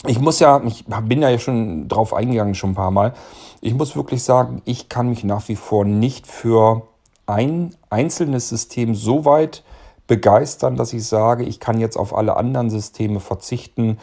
[0.07, 3.13] ich muss ja, ich bin ja schon drauf eingegangen, schon ein paar Mal.
[3.61, 6.83] Ich muss wirklich sagen, ich kann mich nach wie vor nicht für
[7.25, 9.63] ein einzelnes System so weit
[10.07, 13.97] begeistern, dass ich sage, ich kann jetzt auf alle anderen Systeme verzichten.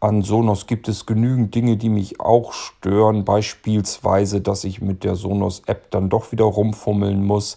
[0.00, 3.24] An Sonos gibt es genügend Dinge, die mich auch stören.
[3.24, 7.56] Beispielsweise, dass ich mit der Sonos-App dann doch wieder rumfummeln muss.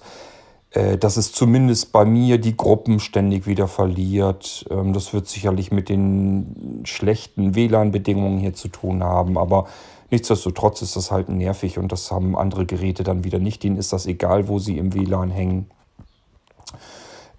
[0.72, 4.66] Äh, dass es zumindest bei mir die Gruppen ständig wieder verliert.
[4.70, 9.38] Ähm, das wird sicherlich mit den schlechten WLAN-Bedingungen hier zu tun haben.
[9.38, 9.68] Aber
[10.12, 13.64] nichtsdestotrotz ist das halt nervig und das haben andere Geräte dann wieder nicht.
[13.64, 15.70] Denen ist das egal, wo sie im WLAN hängen.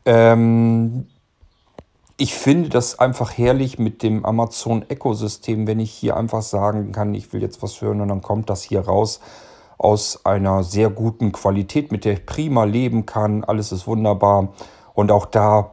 [0.09, 1.07] Ähm,
[2.17, 7.13] ich finde das einfach herrlich mit dem Amazon Echo-System, wenn ich hier einfach sagen kann,
[7.13, 9.21] ich will jetzt was hören und dann kommt das hier raus
[9.77, 13.45] aus einer sehr guten Qualität, mit der ich prima leben kann.
[13.45, 14.49] Alles ist wunderbar.
[14.95, 15.73] Und auch da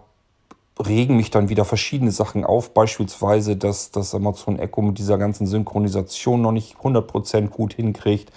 [0.86, 2.74] regen mich dann wieder verschiedene Sachen auf.
[2.74, 8.32] Beispielsweise, dass das Amazon Echo mit dieser ganzen Synchronisation noch nicht 100% gut hinkriegt.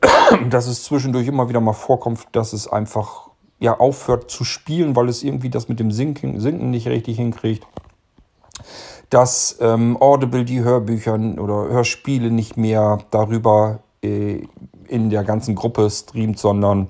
[0.50, 5.08] Dass es zwischendurch immer wieder mal vorkommt, dass es einfach ja, aufhört zu spielen, weil
[5.08, 7.66] es irgendwie das mit dem Sinken, Sinken nicht richtig hinkriegt.
[9.10, 14.42] Dass ähm, Audible die Hörbücher oder Hörspiele nicht mehr darüber äh,
[14.88, 16.88] in der ganzen Gruppe streamt, sondern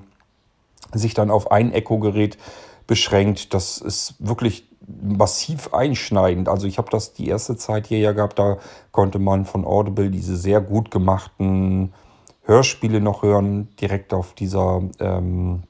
[0.93, 2.37] sich dann auf ein Echo-Gerät
[2.85, 3.53] beschränkt.
[3.53, 6.49] Das ist wirklich massiv einschneidend.
[6.49, 8.57] Also ich habe das die erste Zeit hier ja gehabt, da
[8.91, 11.93] konnte man von Audible diese sehr gut gemachten
[12.43, 15.63] Hörspiele noch hören, direkt auf dieser ähm,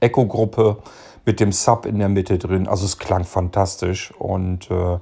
[0.00, 0.78] Echo-Gruppe
[1.24, 2.66] mit dem Sub in der Mitte drin.
[2.66, 4.98] Also es klang fantastisch und äh,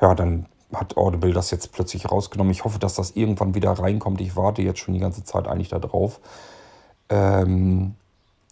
[0.00, 2.50] ja, dann hat Audible das jetzt plötzlich rausgenommen.
[2.50, 4.20] Ich hoffe, dass das irgendwann wieder reinkommt.
[4.20, 6.20] Ich warte jetzt schon die ganze Zeit eigentlich darauf.
[7.08, 7.94] Ähm,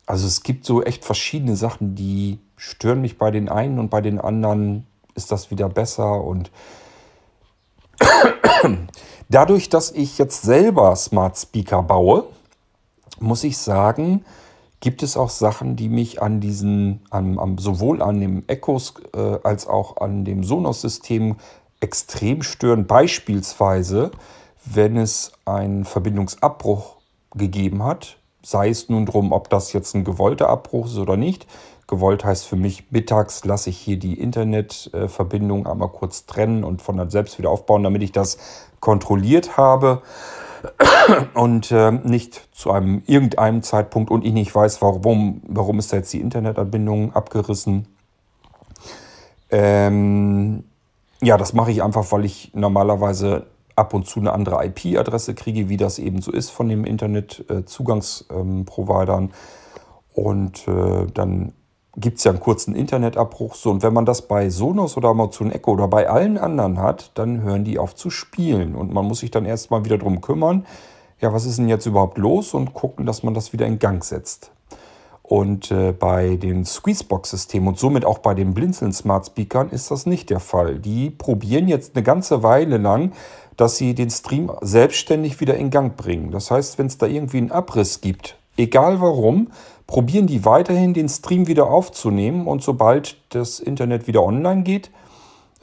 [0.07, 4.01] also es gibt so echt verschiedene Sachen, die stören mich bei den einen und bei
[4.01, 6.51] den anderen ist das wieder besser und
[9.29, 12.27] dadurch, dass ich jetzt selber Smart Speaker baue,
[13.19, 14.25] muss ich sagen,
[14.81, 19.39] gibt es auch Sachen, die mich an diesen, an, an, sowohl an dem Echos äh,
[19.43, 21.37] als auch an dem Sonos-System
[21.81, 22.87] extrem stören.
[22.87, 24.11] Beispielsweise,
[24.65, 26.97] wenn es einen Verbindungsabbruch
[27.35, 31.47] gegeben hat, sei es nun drum, ob das jetzt ein gewollter Abbruch ist oder nicht.
[31.87, 37.11] Gewollt heißt für mich, mittags lasse ich hier die Internetverbindung einmal kurz trennen und von
[37.11, 38.39] selbst wieder aufbauen, damit ich das
[38.79, 40.01] kontrolliert habe
[41.35, 45.99] und äh, nicht zu einem irgendeinem Zeitpunkt und ich nicht weiß, warum, warum ist da
[45.99, 47.87] jetzt die Internetanbindung abgerissen.
[49.51, 50.65] Ähm,
[51.23, 53.47] ja, das mache ich einfach, weil ich normalerweise
[53.77, 59.25] ab und zu eine andere IP-Adresse kriege, wie das eben so ist von dem Internet-Zugangsprovidern.
[59.25, 59.31] Ähm,
[60.13, 61.53] und äh, dann
[61.97, 63.55] gibt es ja einen kurzen Internetabbruch.
[63.55, 67.11] So, und wenn man das bei Sonos oder Amazon Echo oder bei allen anderen hat,
[67.15, 68.75] dann hören die auf zu spielen.
[68.75, 70.67] Und man muss sich dann erstmal wieder darum kümmern,
[71.21, 74.03] ja, was ist denn jetzt überhaupt los und gucken, dass man das wieder in Gang
[74.05, 74.53] setzt.
[75.23, 80.07] Und äh, bei den Squeezebox-Systemen und somit auch bei den Blinzeln Smart Speakern ist das
[80.07, 80.81] nicht der Fall.
[80.81, 83.13] Die probieren jetzt eine ganze Weile lang,
[83.57, 86.31] dass sie den Stream selbstständig wieder in Gang bringen.
[86.33, 89.53] Das heißt, wenn es da irgendwie einen Abriss gibt, egal warum,
[89.91, 94.93] probieren die weiterhin den Stream wieder aufzunehmen und sobald das Internet wieder online geht,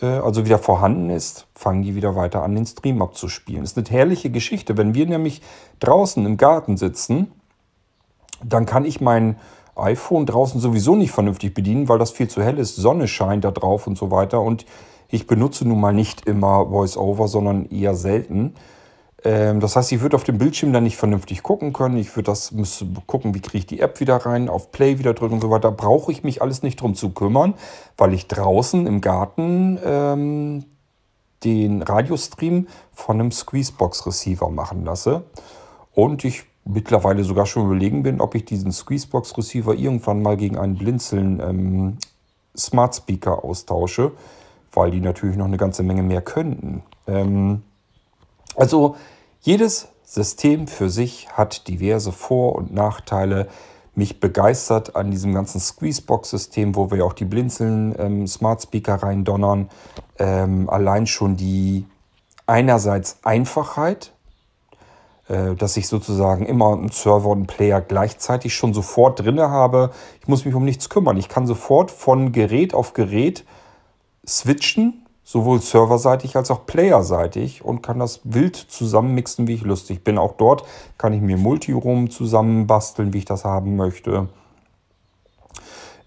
[0.02, 3.62] äh, also wieder vorhanden ist, fangen die wieder weiter an, den Stream abzuspielen.
[3.62, 4.76] Das ist eine herrliche Geschichte.
[4.76, 5.42] Wenn wir nämlich
[5.80, 7.32] draußen im Garten sitzen,
[8.44, 9.38] dann kann ich mein
[9.78, 12.76] iPhone draußen sowieso nicht vernünftig bedienen, weil das viel zu hell ist.
[12.76, 14.42] Sonne scheint da drauf und so weiter.
[14.42, 14.66] Und
[15.08, 18.56] ich benutze nun mal nicht immer VoiceOver, sondern eher selten.
[19.24, 21.98] Ähm, das heißt, ich würde auf dem Bildschirm dann nicht vernünftig gucken können.
[21.98, 25.14] Ich würde das müsste gucken, wie kriege ich die App wieder rein, auf Play wieder
[25.14, 25.70] drücken und so weiter.
[25.70, 27.56] Da brauche ich mich alles nicht drum zu kümmern,
[27.98, 30.66] weil ich draußen im Garten ähm,
[31.44, 35.24] den Radiostream von einem Squeezebox-Receiver machen lasse.
[35.94, 40.78] Und ich mittlerweile sogar schon überlegen bin, ob ich diesen Squeezebox-Receiver irgendwann mal gegen einen
[40.78, 41.98] Blinzeln ähm,
[42.56, 44.12] Smart Speaker austausche,
[44.74, 46.84] weil die natürlich noch eine ganze Menge mehr könnten.
[47.08, 47.64] Ähm,
[48.58, 48.98] also
[49.40, 53.48] jedes System für sich hat diverse Vor- und Nachteile.
[53.94, 59.70] Mich begeistert an diesem ganzen Squeezebox-System, wo wir auch die Blinzeln ähm, Smart Speaker reindonnern,
[60.20, 61.86] ähm, allein schon die
[62.46, 64.14] einerseits Einfachheit,
[65.28, 69.92] äh, dass ich sozusagen immer einen Server und einen Player gleichzeitig schon sofort drin habe.
[70.22, 71.18] Ich muss mich um nichts kümmern.
[71.18, 73.46] Ich kann sofort von Gerät auf Gerät
[74.28, 80.18] switchen sowohl serverseitig als auch playerseitig und kann das wild zusammenmixen, wie ich lustig bin.
[80.18, 80.64] Auch dort
[80.98, 84.30] kann ich mir Multiroom zusammenbasteln, wie ich das haben möchte.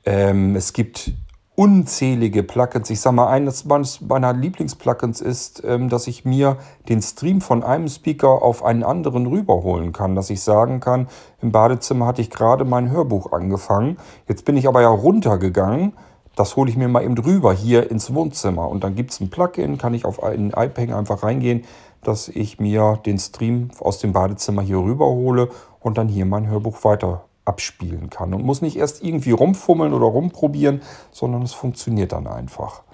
[0.07, 1.13] Ähm, es gibt
[1.55, 2.89] unzählige Plugins.
[2.89, 6.57] Ich sage mal, eines meiner Lieblingsplugins ist, ähm, dass ich mir
[6.89, 10.15] den Stream von einem Speaker auf einen anderen rüberholen kann.
[10.15, 11.09] Dass ich sagen kann,
[11.43, 13.99] im Badezimmer hatte ich gerade mein Hörbuch angefangen.
[14.29, 15.93] Jetzt bin ich aber ja runtergegangen
[16.41, 18.67] das hole ich mir mal eben drüber hier ins Wohnzimmer.
[18.67, 21.65] Und dann gibt es ein Plugin, kann ich auf einen iPad einfach reingehen,
[22.03, 25.51] dass ich mir den Stream aus dem Badezimmer hier rüber hole
[25.81, 28.33] und dann hier mein Hörbuch weiter abspielen kann.
[28.33, 32.85] Und muss nicht erst irgendwie rumfummeln oder rumprobieren, sondern es funktioniert dann einfach.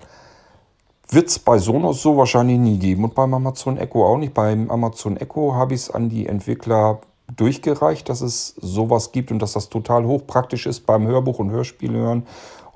[1.09, 4.35] Wird es bei Sonos so wahrscheinlich nie geben und beim Amazon Echo auch nicht.
[4.35, 6.99] Beim Amazon Echo habe ich es an die Entwickler
[7.37, 11.93] durchgereicht, dass es sowas gibt und dass das total hochpraktisch ist beim Hörbuch und Hörspiel
[11.93, 12.27] hören.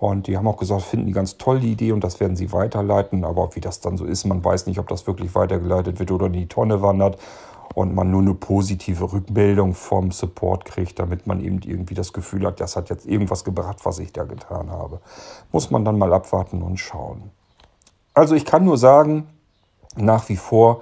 [0.01, 2.53] Und die haben auch gesagt, finden die ganz toll die Idee und das werden sie
[2.53, 3.23] weiterleiten.
[3.23, 6.27] Aber wie das dann so ist, man weiß nicht, ob das wirklich weitergeleitet wird oder
[6.27, 7.19] in die Tonne wandert
[7.75, 12.47] und man nur eine positive Rückmeldung vom Support kriegt, damit man eben irgendwie das Gefühl
[12.47, 15.01] hat, das hat jetzt irgendwas gebracht, was ich da getan habe.
[15.53, 17.31] Muss man dann mal abwarten und schauen.
[18.15, 19.29] Also ich kann nur sagen,
[19.97, 20.81] nach wie vor,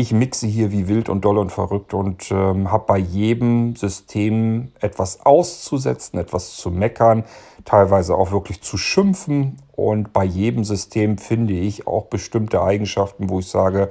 [0.00, 4.72] ich mixe hier wie wild und doll und verrückt und ähm, habe bei jedem System
[4.80, 7.24] etwas auszusetzen, etwas zu meckern,
[7.64, 9.58] teilweise auch wirklich zu schimpfen.
[9.72, 13.90] Und bei jedem System finde ich auch bestimmte Eigenschaften, wo ich sage,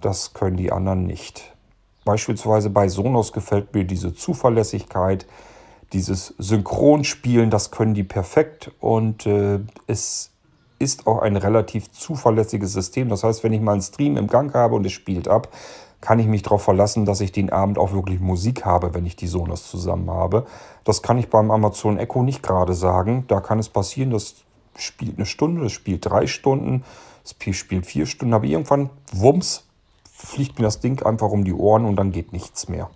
[0.00, 1.54] das können die anderen nicht.
[2.04, 5.26] Beispielsweise bei Sonos gefällt mir diese Zuverlässigkeit,
[5.92, 10.30] dieses Synchronspielen, das können die perfekt und äh, es
[10.78, 13.08] ist auch ein relativ zuverlässiges System.
[13.08, 15.48] Das heißt, wenn ich mal einen Stream im Gang habe und es spielt ab,
[16.00, 19.16] kann ich mich darauf verlassen, dass ich den Abend auch wirklich Musik habe, wenn ich
[19.16, 20.46] die Sonos zusammen habe.
[20.84, 23.24] Das kann ich beim Amazon Echo nicht gerade sagen.
[23.26, 24.36] Da kann es passieren, das
[24.76, 26.84] spielt eine Stunde, das spielt drei Stunden,
[27.24, 29.64] das spielt vier Stunden, aber irgendwann, wumms,
[30.12, 32.90] fliegt mir das Ding einfach um die Ohren und dann geht nichts mehr.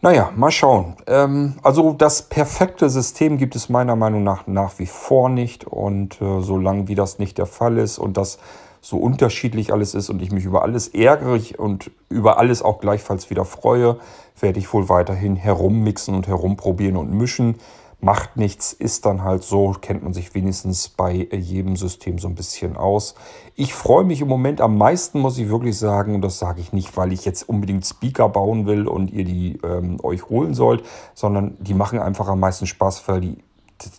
[0.00, 0.94] Naja, mal schauen.
[1.08, 5.64] Ähm, also das perfekte System gibt es meiner Meinung nach nach wie vor nicht.
[5.66, 8.38] Und äh, solange wie das nicht der Fall ist und das
[8.80, 13.28] so unterschiedlich alles ist und ich mich über alles ärgere und über alles auch gleichfalls
[13.28, 13.98] wieder freue,
[14.38, 17.56] werde ich wohl weiterhin herummixen und herumprobieren und mischen.
[18.00, 22.36] Macht nichts, ist dann halt so, kennt man sich wenigstens bei jedem System so ein
[22.36, 23.16] bisschen aus.
[23.56, 26.72] Ich freue mich im Moment am meisten, muss ich wirklich sagen, und das sage ich
[26.72, 30.84] nicht, weil ich jetzt unbedingt Speaker bauen will und ihr die ähm, euch holen sollt,
[31.14, 33.38] sondern die machen einfach am meisten Spaß, weil die,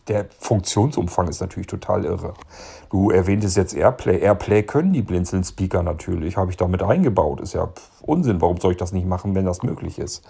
[0.08, 2.36] der Funktionsumfang ist natürlich total irre.
[2.90, 4.20] Du erwähntest jetzt Airplay.
[4.20, 7.42] Airplay können die Blinzeln-Speaker natürlich, habe ich damit eingebaut.
[7.42, 7.70] Ist ja
[8.02, 10.24] Unsinn, warum soll ich das nicht machen, wenn das möglich ist?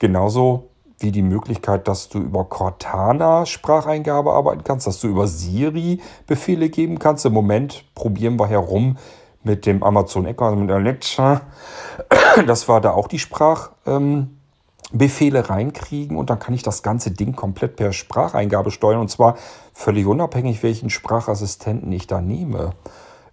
[0.00, 0.70] Genauso
[1.02, 6.68] wie die Möglichkeit, dass du über Cortana Spracheingabe arbeiten kannst, dass du über Siri Befehle
[6.68, 7.26] geben kannst.
[7.26, 8.96] Im Moment probieren wir herum
[9.44, 11.42] mit dem Amazon Echo, also mit Alexa,
[12.46, 14.28] dass wir da auch die Sprachbefehle
[15.38, 19.36] ähm, reinkriegen und dann kann ich das ganze Ding komplett per Spracheingabe steuern und zwar
[19.72, 22.72] völlig unabhängig, welchen Sprachassistenten ich da nehme.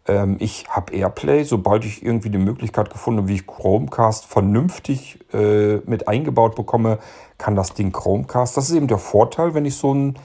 [0.07, 5.19] Ähm, ich habe Airplay, sobald ich irgendwie die Möglichkeit gefunden habe, wie ich Chromecast vernünftig
[5.33, 6.97] äh, mit eingebaut bekomme,
[7.39, 8.55] kann das Ding Chromecast.
[8.55, 10.19] Das ist eben der Vorteil, wenn ich so ein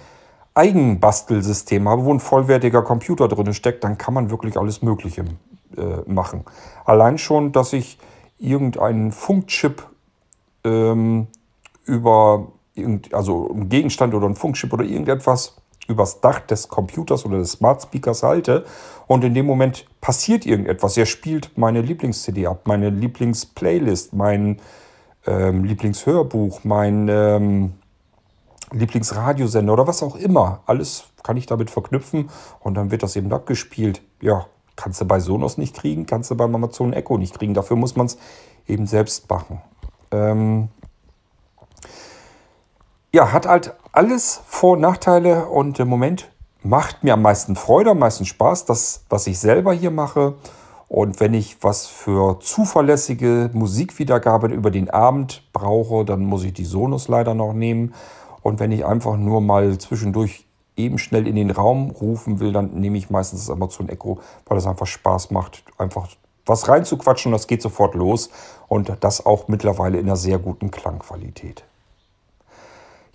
[0.52, 5.24] Eigenbastelsystem habe, wo ein vollwertiger Computer drin steckt, dann kann man wirklich alles Mögliche
[5.76, 6.44] äh, machen.
[6.84, 7.98] Allein schon, dass ich
[8.38, 9.86] irgendeinen Funkchip
[10.64, 11.28] ähm,
[11.84, 17.38] über irgend, also einen Gegenstand oder einen Funkchip oder irgendetwas übers Dach des Computers oder
[17.38, 18.64] des Smart Speakers halte
[19.06, 20.96] und in dem Moment passiert irgendetwas.
[20.96, 24.60] Er spielt meine Lieblings-CD ab, meine Lieblingsplaylist, mein
[25.26, 27.74] ähm, Lieblingshörbuch, mein ähm,
[28.72, 30.60] Lieblingsradiosender oder was auch immer.
[30.66, 34.02] Alles kann ich damit verknüpfen und dann wird das eben abgespielt.
[34.20, 37.54] Ja, kannst du bei Sonos nicht kriegen, kannst du beim Amazon Echo nicht kriegen.
[37.54, 38.18] Dafür muss man es
[38.66, 39.60] eben selbst machen.
[40.10, 40.68] Ähm
[43.12, 46.30] ja, hat halt alles Vor- und Nachteile und im Moment
[46.62, 50.34] macht mir am meisten Freude, am meisten Spaß, das, was ich selber hier mache.
[50.94, 56.64] Und wenn ich was für zuverlässige Musikwiedergabe über den Abend brauche, dann muss ich die
[56.64, 57.94] Sonos leider noch nehmen.
[58.42, 62.74] Und wenn ich einfach nur mal zwischendurch eben schnell in den Raum rufen will, dann
[62.74, 66.06] nehme ich meistens das Amazon Echo, weil es einfach Spaß macht, einfach
[66.46, 68.30] was reinzuquatschen das geht sofort los.
[68.68, 71.64] Und das auch mittlerweile in einer sehr guten Klangqualität.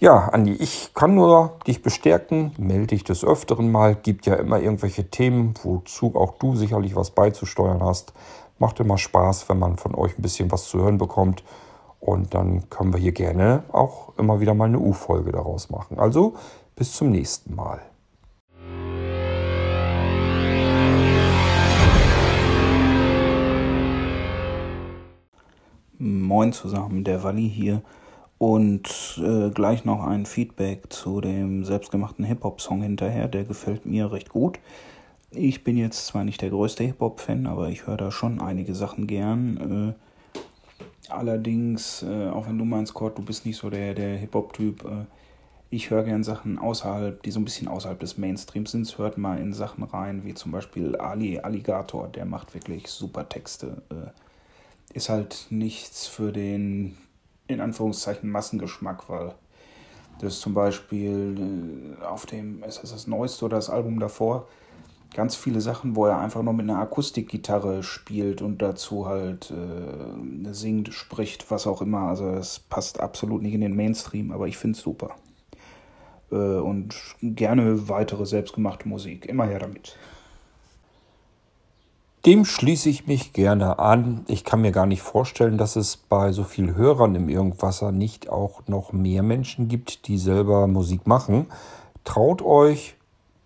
[0.01, 3.95] Ja, Andi, ich kann nur dich bestärken, melde dich des Öfteren mal.
[3.95, 8.13] Gibt ja immer irgendwelche Themen, wozu auch du sicherlich was beizusteuern hast.
[8.59, 11.43] Macht immer Spaß, wenn man von euch ein bisschen was zu hören bekommt.
[11.99, 15.99] Und dann können wir hier gerne auch immer wieder mal eine U-Folge daraus machen.
[15.99, 16.35] Also
[16.77, 17.81] bis zum nächsten Mal.
[25.97, 27.81] Moin zusammen, der Walli hier.
[28.39, 33.27] Und äh, gleich noch ein Feedback zu dem selbstgemachten Hip-Hop-Song hinterher.
[33.27, 34.59] Der gefällt mir recht gut.
[35.29, 39.07] Ich bin jetzt zwar nicht der größte Hip-Hop-Fan, aber ich höre da schon einige Sachen
[39.07, 39.95] gern.
[40.37, 44.85] Äh, allerdings, äh, auch wenn du meinst, Kurt, du bist nicht so der, der Hip-Hop-Typ,
[44.85, 45.05] äh,
[45.69, 48.97] ich höre gern Sachen außerhalb, die so ein bisschen außerhalb des Mainstreams sind.
[48.97, 53.83] Hört mal in Sachen rein, wie zum Beispiel Ali Alligator, der macht wirklich super Texte.
[53.89, 56.97] Äh, ist halt nichts für den
[57.49, 59.33] in Anführungszeichen Massengeschmack, weil
[60.21, 64.47] das zum Beispiel äh, auf dem, ist das das neueste oder das Album davor,
[65.13, 70.53] ganz viele Sachen, wo er einfach nur mit einer Akustikgitarre spielt und dazu halt äh,
[70.53, 72.01] singt, spricht, was auch immer.
[72.01, 75.15] Also es passt absolut nicht in den Mainstream, aber ich finde es super.
[76.31, 79.25] Äh, und gerne weitere selbstgemachte Musik.
[79.25, 79.97] Immer her damit.
[82.25, 84.25] Dem schließe ich mich gerne an.
[84.27, 88.29] Ich kann mir gar nicht vorstellen, dass es bei so vielen Hörern im Irgendwasser nicht
[88.29, 91.47] auch noch mehr Menschen gibt, die selber Musik machen.
[92.03, 92.97] Traut euch,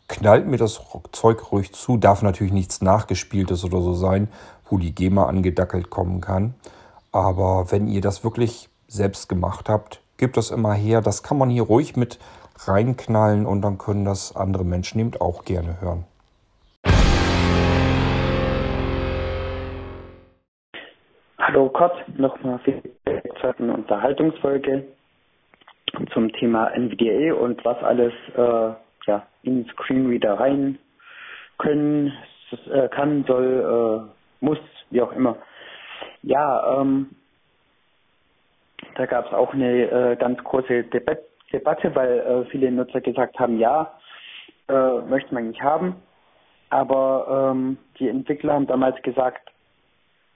[0.08, 1.98] knallt mir das Zeug ruhig zu.
[1.98, 4.28] Darf natürlich nichts Nachgespieltes oder so sein,
[4.68, 6.56] wo die GEMA angedackelt kommen kann.
[7.12, 11.02] Aber wenn ihr das wirklich selbst gemacht habt, gebt das immer her.
[11.02, 12.18] Das kann man hier ruhig mit
[12.66, 16.06] reinknallen und dann können das andere Menschen eben auch gerne hören.
[21.54, 24.86] Hallo Kurt, nochmal für die Unterhaltungsfolge
[26.12, 28.74] zum Thema NVDA und was alles äh,
[29.06, 30.80] ja, in Screenreader rein
[31.60, 32.12] können,
[32.72, 34.58] äh, kann, soll, äh, muss,
[34.90, 35.38] wie auch immer.
[36.24, 37.12] Ja, ähm,
[38.96, 41.20] da gab es auch eine äh, ganz große Debat
[41.52, 43.94] Debatte, weil äh, viele Nutzer gesagt haben, ja,
[45.08, 45.98] möchte man nicht haben.
[46.72, 49.53] Aber ähm, die Entwickler haben damals gesagt,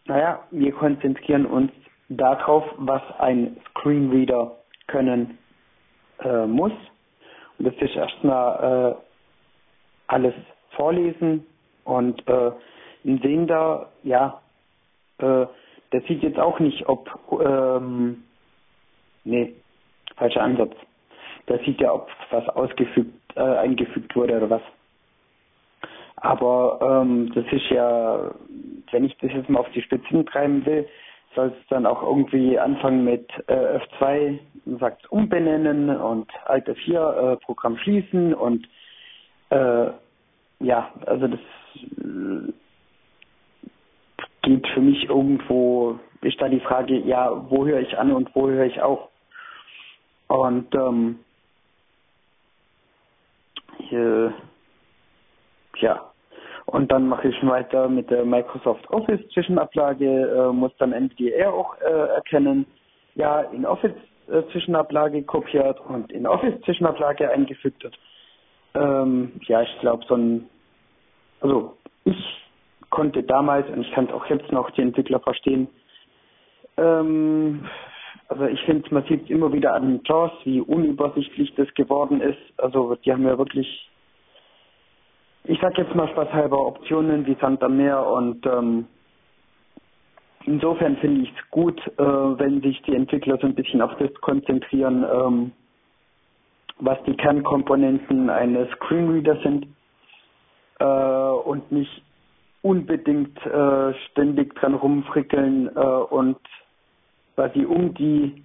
[0.07, 1.71] naja, wir konzentrieren uns
[2.09, 4.55] darauf, was ein Screenreader
[4.87, 5.37] können
[6.19, 6.71] äh, muss.
[7.57, 8.95] Und das ist erstmal äh,
[10.07, 10.33] alles
[10.71, 11.45] vorlesen
[11.83, 12.51] und äh,
[13.05, 14.41] ein Sehender, ja,
[15.19, 15.45] äh,
[15.91, 17.09] der sieht jetzt auch nicht, ob,
[17.41, 18.23] ähm,
[19.23, 19.53] nee,
[20.15, 20.73] falscher Ansatz.
[21.47, 24.61] Der sieht ja, ob was ausgefügt, äh, eingefügt wurde oder was.
[26.17, 28.31] Aber ähm, das ist ja,
[28.91, 30.87] wenn ich das jetzt mal auf die Spitzen treiben will,
[31.35, 34.39] soll es dann auch irgendwie anfangen mit äh, F2,
[34.79, 38.67] sagt umbenennen und Alt F4 äh, Programm schließen und
[39.49, 39.91] äh,
[40.59, 41.39] ja, also das
[41.99, 42.51] äh,
[44.41, 48.47] geht für mich irgendwo, ist da die Frage, ja, wo höre ich an und wo
[48.47, 49.09] höre ich auf?
[50.27, 51.19] Und ähm,
[53.77, 54.33] hier,
[55.81, 56.11] ja,
[56.65, 61.75] und dann mache ich weiter mit der Microsoft Office Zwischenablage, äh, muss dann NVDA auch
[61.79, 62.65] äh, erkennen,
[63.15, 63.95] ja, in Office
[64.27, 67.97] äh, Zwischenablage kopiert und in Office Zwischenablage eingefügt wird.
[68.75, 70.49] Ähm, ja, ich glaube, so ein,
[71.39, 72.43] also ich
[72.89, 75.69] konnte damals, und ich kann es auch jetzt noch die Entwickler verstehen,
[76.77, 77.65] ähm,
[78.27, 82.37] also ich finde, man sieht immer wieder an JAWS, wie unübersichtlich das geworden ist.
[82.57, 83.89] Also die haben ja wirklich
[85.47, 87.37] ich sag jetzt mal spaßhalber Optionen wie
[87.69, 88.87] Meer und ähm,
[90.45, 94.13] insofern finde ich es gut, äh, wenn sich die Entwickler so ein bisschen auf das
[94.21, 95.51] konzentrieren, ähm,
[96.79, 99.67] was die Kernkomponenten eines Screenreaders sind
[100.79, 102.03] äh, und nicht
[102.61, 106.37] unbedingt äh, ständig dran rumfrickeln äh, und
[107.35, 108.43] quasi um die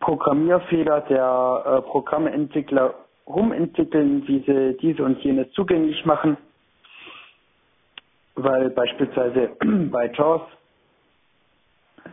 [0.00, 2.94] Programmierfehler der äh, Programmentwickler
[3.28, 6.36] rumentwickeln, wie sie diese und jenes zugänglich machen,
[8.34, 9.50] weil beispielsweise
[9.90, 10.42] bei JAWS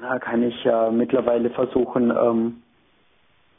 [0.01, 2.61] da kann ich ja mittlerweile versuchen, ähm,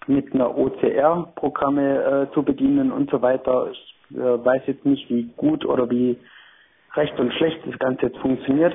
[0.07, 3.70] mit einer OCR Programme äh, zu bedienen und so weiter.
[3.72, 6.18] Ich äh, weiß jetzt nicht, wie gut oder wie
[6.94, 8.74] recht und schlecht das Ganze jetzt funktioniert.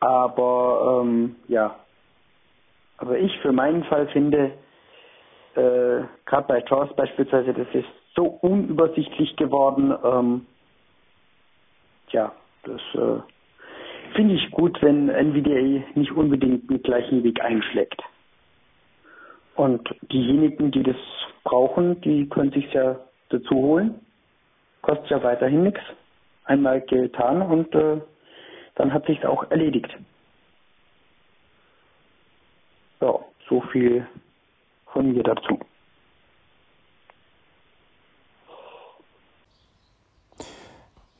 [0.00, 1.76] Aber ähm, ja,
[2.98, 4.52] aber ich für meinen Fall finde,
[5.58, 9.92] äh, gerade bei JAWS beispielsweise, das ist so unübersichtlich geworden.
[10.04, 10.46] Ähm,
[12.10, 12.32] ja,
[12.62, 13.20] das äh,
[14.14, 18.00] finde ich gut, wenn NVDA nicht unbedingt den gleichen Weg einschlägt.
[19.56, 20.96] Und diejenigen, die das
[21.42, 23.00] brauchen, die können sich ja
[23.30, 24.00] dazu holen.
[24.82, 25.80] Kostet ja weiterhin nichts.
[26.44, 28.00] Einmal getan und äh,
[28.76, 29.90] dann hat sich auch erledigt.
[33.00, 34.06] Ja, so viel
[34.98, 35.60] von mir dazu.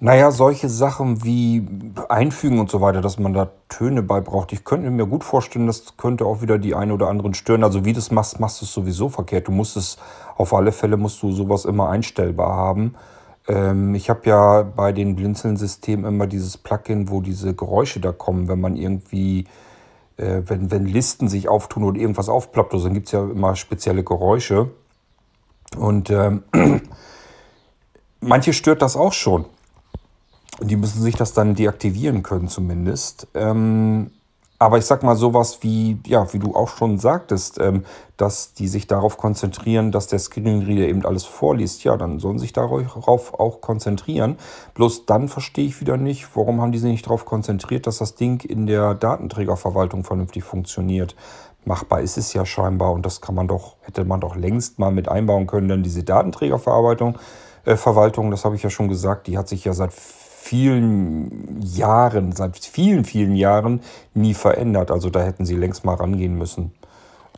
[0.00, 1.66] Naja, solche Sachen wie
[2.08, 4.52] Einfügen und so weiter, dass man da Töne bei braucht.
[4.52, 7.64] Ich könnte mir gut vorstellen, das könnte auch wieder die einen oder anderen stören.
[7.64, 9.48] Also wie du das machst, machst du es sowieso verkehrt.
[9.48, 9.98] Du musst es,
[10.36, 12.94] auf alle Fälle musst du sowas immer einstellbar haben.
[13.48, 18.46] Ähm, ich habe ja bei den Blinzeln-Systemen immer dieses Plugin, wo diese Geräusche da kommen,
[18.48, 19.46] wenn man irgendwie
[20.18, 23.56] äh, wenn, wenn Listen sich auftun oder irgendwas aufploppt, also dann gibt es ja immer
[23.56, 24.70] spezielle Geräusche.
[25.76, 26.42] Und ähm,
[28.20, 29.46] manche stört das auch schon.
[30.60, 33.28] Die müssen sich das dann deaktivieren können zumindest.
[33.34, 34.10] Ähm,
[34.60, 37.84] aber ich sag mal sowas wie, ja, wie du auch schon sagtest, ähm,
[38.16, 41.84] dass die sich darauf konzentrieren, dass der Screenreader eben alles vorliest.
[41.84, 44.36] Ja, dann sollen sich darauf auch konzentrieren.
[44.74, 48.16] Bloß dann verstehe ich wieder nicht, warum haben die sich nicht darauf konzentriert, dass das
[48.16, 51.14] Ding in der Datenträgerverwaltung vernünftig funktioniert.
[51.64, 54.90] Machbar ist es ja scheinbar und das kann man doch, hätte man doch längst mal
[54.90, 57.18] mit einbauen können, denn diese Datenträgerverarbeitung,
[57.64, 59.92] äh, Verwaltung, das habe ich ja schon gesagt, die hat sich ja seit
[60.40, 63.80] vielen Jahren, seit vielen, vielen Jahren
[64.14, 64.90] nie verändert.
[64.90, 66.72] Also da hätten sie längst mal rangehen müssen.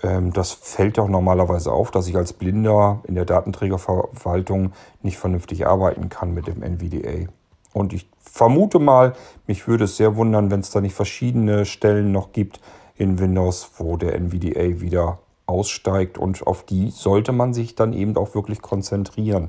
[0.02, 4.72] Ähm, das fällt auch normalerweise auf, dass ich als Blinder in der Datenträgerverwaltung
[5.02, 7.28] nicht vernünftig arbeiten kann mit dem NVDA.
[7.72, 9.14] Und ich vermute mal,
[9.46, 12.60] mich würde es sehr wundern, wenn es da nicht verschiedene Stellen noch gibt
[12.96, 18.16] in Windows, wo der NVDA wieder aussteigt und auf die sollte man sich dann eben
[18.16, 19.48] auch wirklich konzentrieren.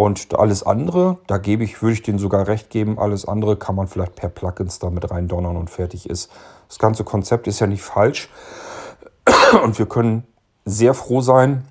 [0.00, 3.74] Und alles andere, da gebe ich, würde ich denen sogar recht geben, alles andere kann
[3.74, 6.32] man vielleicht per Plugins damit reindonnern und fertig ist.
[6.68, 8.30] Das ganze Konzept ist ja nicht falsch.
[9.62, 10.24] Und wir können
[10.64, 11.66] sehr froh sein,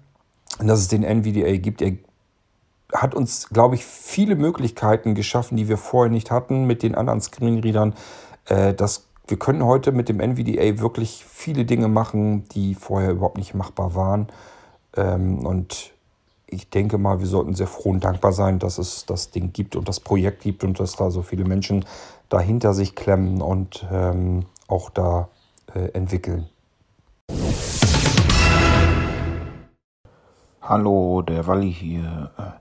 [0.59, 1.81] dass es den NVDA gibt.
[1.81, 1.93] Er
[2.93, 7.21] hat uns, glaube ich, viele Möglichkeiten geschaffen, die wir vorher nicht hatten mit den anderen
[7.21, 7.95] Screenreadern.
[8.45, 13.39] Äh, das, wir können heute mit dem NVDA wirklich viele Dinge machen, die vorher überhaupt
[13.39, 14.27] nicht machbar waren.
[14.95, 15.93] Ähm, und
[16.51, 19.75] ich denke mal, wir sollten sehr froh und dankbar sein, dass es das Ding gibt
[19.75, 21.85] und das Projekt gibt und dass da so viele Menschen
[22.27, 25.29] dahinter sich klemmen und ähm, auch da
[25.73, 26.49] äh, entwickeln.
[30.61, 32.31] Hallo, der Walli hier.
[32.37, 32.59] Äh,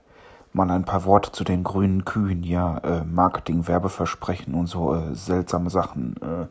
[0.51, 2.43] mal ein paar Worte zu den grünen Kühen.
[2.43, 6.15] Ja, äh, Marketing, Werbeversprechen und so äh, seltsame Sachen.
[6.21, 6.47] Äh,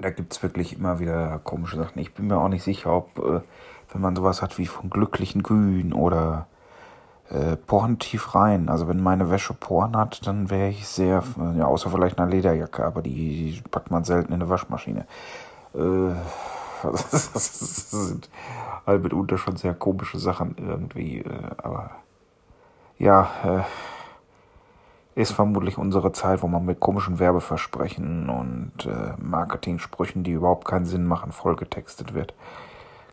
[0.00, 1.98] da gibt es wirklich immer wieder komische Sachen.
[2.00, 3.40] Ich bin mir auch nicht sicher, ob, äh,
[3.92, 6.46] wenn man sowas hat wie von glücklichen Kühen oder
[7.30, 8.68] äh, Poren tief rein.
[8.68, 11.22] Also wenn meine Wäsche Poren hat, dann wäre ich sehr,
[11.56, 15.06] ja, außer vielleicht einer Lederjacke, aber die, die packt man selten in eine Waschmaschine.
[15.74, 15.78] Äh,
[16.82, 18.30] das sind
[18.86, 21.90] halt mitunter schon sehr komische Sachen irgendwie, äh, aber
[22.98, 23.62] ja, äh,
[25.20, 30.86] ist vermutlich unsere Zeit, wo man mit komischen Werbeversprechen und äh, Marketing-Sprüchen, die überhaupt keinen
[30.86, 32.34] Sinn machen, vollgetextet wird.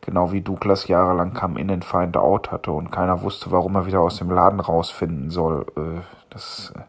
[0.06, 3.88] Genau wie Douglas jahrelang Come In and Find Out hatte und keiner wusste, warum er
[3.88, 5.66] wieder aus dem Laden rausfinden soll.
[5.76, 6.82] Äh, das äh,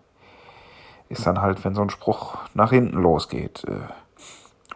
[1.08, 3.64] ist dann halt, wenn so ein Spruch nach hinten losgeht.
[3.66, 3.90] Äh,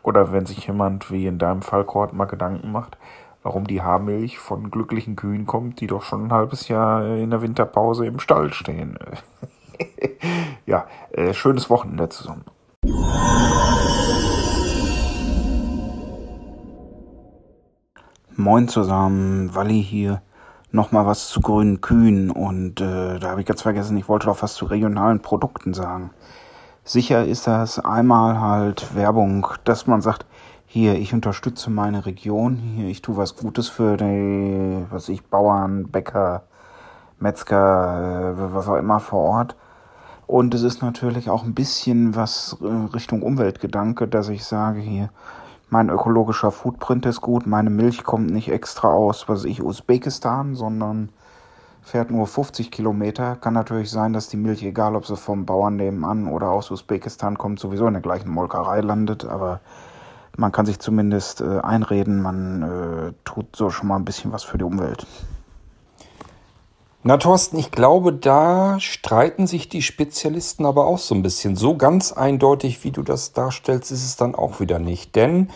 [0.03, 2.97] oder wenn sich jemand, wie in deinem Fall, Kurt, mal Gedanken macht,
[3.43, 7.43] warum die Haarmilch von glücklichen Kühen kommt, die doch schon ein halbes Jahr in der
[7.43, 8.99] Winterpause im Stall stehen.
[10.67, 10.87] ja,
[11.33, 12.45] schönes Wochenende zusammen.
[18.41, 20.23] Moin zusammen, Walli hier.
[20.73, 24.43] Nochmal was zu grünen Kühen und äh, da habe ich ganz vergessen, ich wollte doch
[24.43, 26.11] was zu regionalen Produkten sagen.
[26.83, 30.25] Sicher ist das einmal halt Werbung, dass man sagt,
[30.65, 35.89] hier, ich unterstütze meine Region, hier, ich tue was Gutes für die, was ich, Bauern,
[35.89, 36.45] Bäcker,
[37.19, 39.57] Metzger, äh, was auch immer vor Ort.
[40.27, 45.11] Und es ist natürlich auch ein bisschen was äh, Richtung Umweltgedanke, dass ich sage hier,
[45.71, 51.11] mein ökologischer Footprint ist gut, meine Milch kommt nicht extra aus, was ich, Usbekistan, sondern
[51.81, 53.37] fährt nur 50 Kilometer.
[53.37, 57.39] Kann natürlich sein, dass die Milch, egal ob sie vom Bauern nebenan oder aus Usbekistan
[57.39, 59.25] kommt, sowieso in der gleichen Molkerei landet.
[59.25, 59.61] Aber
[60.37, 64.43] man kann sich zumindest äh, einreden, man äh, tut so schon mal ein bisschen was
[64.43, 65.07] für die Umwelt.
[67.03, 71.57] Na Thorsten, ich glaube, da streiten sich die Spezialisten aber auch so ein bisschen.
[71.57, 75.17] So ganz eindeutig, wie du das darstellst, ist es dann auch wieder nicht.
[75.17, 75.49] Denn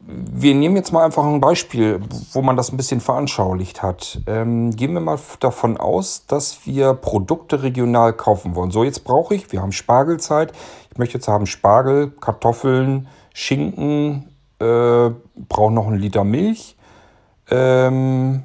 [0.00, 2.00] wir nehmen jetzt mal einfach ein Beispiel,
[2.32, 4.20] wo man das ein bisschen veranschaulicht hat.
[4.26, 8.72] Ähm, gehen wir mal davon aus, dass wir Produkte regional kaufen wollen.
[8.72, 10.52] So, jetzt brauche ich, wir haben Spargelzeit.
[10.90, 14.28] Ich möchte jetzt haben Spargel, Kartoffeln, Schinken,
[14.58, 16.76] äh, brauche noch einen Liter Milch,
[17.48, 18.42] ähm,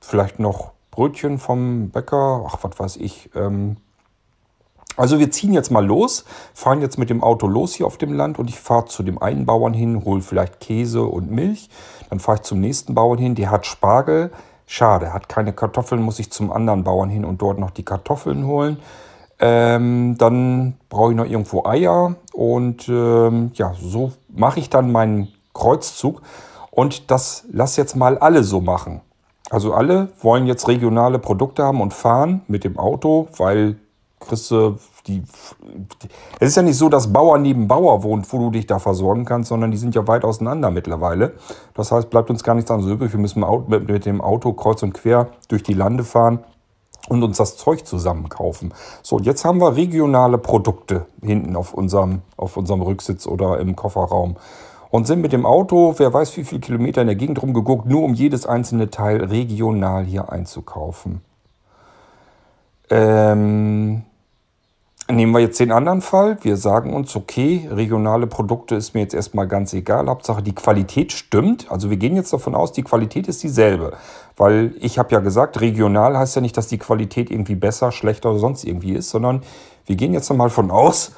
[0.00, 3.30] vielleicht noch Brötchen vom Bäcker, ach, was weiß ich.
[3.36, 3.76] Ähm,
[4.96, 6.24] also wir ziehen jetzt mal los,
[6.54, 9.22] fahren jetzt mit dem Auto los hier auf dem Land und ich fahre zu dem
[9.22, 11.70] einen Bauern hin, hole vielleicht Käse und Milch.
[12.10, 14.32] Dann fahre ich zum nächsten Bauern hin, der hat Spargel.
[14.66, 18.44] Schade, hat keine Kartoffeln, muss ich zum anderen Bauern hin und dort noch die Kartoffeln
[18.44, 18.78] holen.
[19.38, 25.28] Ähm, dann brauche ich noch irgendwo Eier und ähm, ja, so mache ich dann meinen
[25.54, 26.22] Kreuzzug
[26.72, 29.00] und das lass jetzt mal alle so machen.
[29.50, 33.76] Also alle wollen jetzt regionale Produkte haben und fahren mit dem Auto, weil
[34.20, 34.76] kriegst du
[35.06, 35.22] die.
[36.40, 39.24] Es ist ja nicht so, dass Bauer neben Bauer wohnt, wo du dich da versorgen
[39.24, 41.34] kannst, sondern die sind ja weit auseinander mittlerweile.
[41.74, 43.12] Das heißt, bleibt uns gar nichts anderes übrig.
[43.12, 46.40] Wir müssen mit dem Auto kreuz und quer durch die Lande fahren
[47.08, 48.74] und uns das Zeug zusammen kaufen.
[49.02, 54.36] So, jetzt haben wir regionale Produkte hinten auf unserem, auf unserem Rücksitz oder im Kofferraum.
[54.90, 58.02] Und sind mit dem Auto, wer weiß wie viele Kilometer in der Gegend rumgeguckt, nur
[58.02, 61.20] um jedes einzelne Teil regional hier einzukaufen.
[62.90, 64.04] Ähm,
[65.10, 66.36] Nehmen wir jetzt den anderen Fall.
[66.42, 70.06] Wir sagen uns, okay, regionale Produkte ist mir jetzt erstmal ganz egal.
[70.06, 71.72] Hauptsache die Qualität stimmt.
[71.72, 73.94] Also wir gehen jetzt davon aus, die Qualität ist dieselbe.
[74.36, 78.32] Weil ich habe ja gesagt, regional heißt ja nicht, dass die Qualität irgendwie besser, schlechter
[78.32, 79.40] oder sonst irgendwie ist, sondern
[79.86, 81.12] wir gehen jetzt einmal von aus,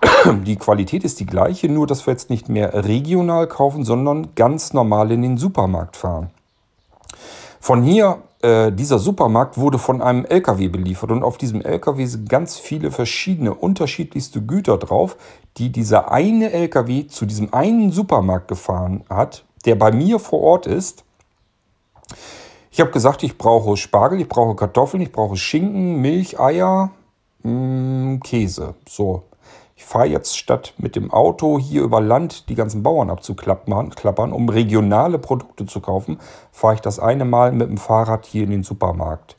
[0.44, 4.72] die Qualität ist die gleiche, nur dass wir jetzt nicht mehr regional kaufen, sondern ganz
[4.72, 6.30] normal in den Supermarkt fahren.
[7.60, 12.28] Von hier äh, dieser Supermarkt wurde von einem LKW beliefert und auf diesem LKW sind
[12.28, 15.16] ganz viele verschiedene unterschiedlichste Güter drauf,
[15.56, 20.66] die dieser eine LKW zu diesem einen Supermarkt gefahren hat, der bei mir vor Ort
[20.66, 21.04] ist.
[22.70, 26.90] Ich habe gesagt, ich brauche Spargel, ich brauche Kartoffeln, ich brauche Schinken, Milch, Eier,
[27.42, 28.74] mh, mm, Käse.
[28.86, 29.22] So,
[29.76, 34.48] ich fahre jetzt statt mit dem Auto hier über Land die ganzen Bauern abzuklappern, um
[34.48, 36.18] regionale Produkte zu kaufen,
[36.50, 39.36] fahre ich das eine Mal mit dem Fahrrad hier in den Supermarkt.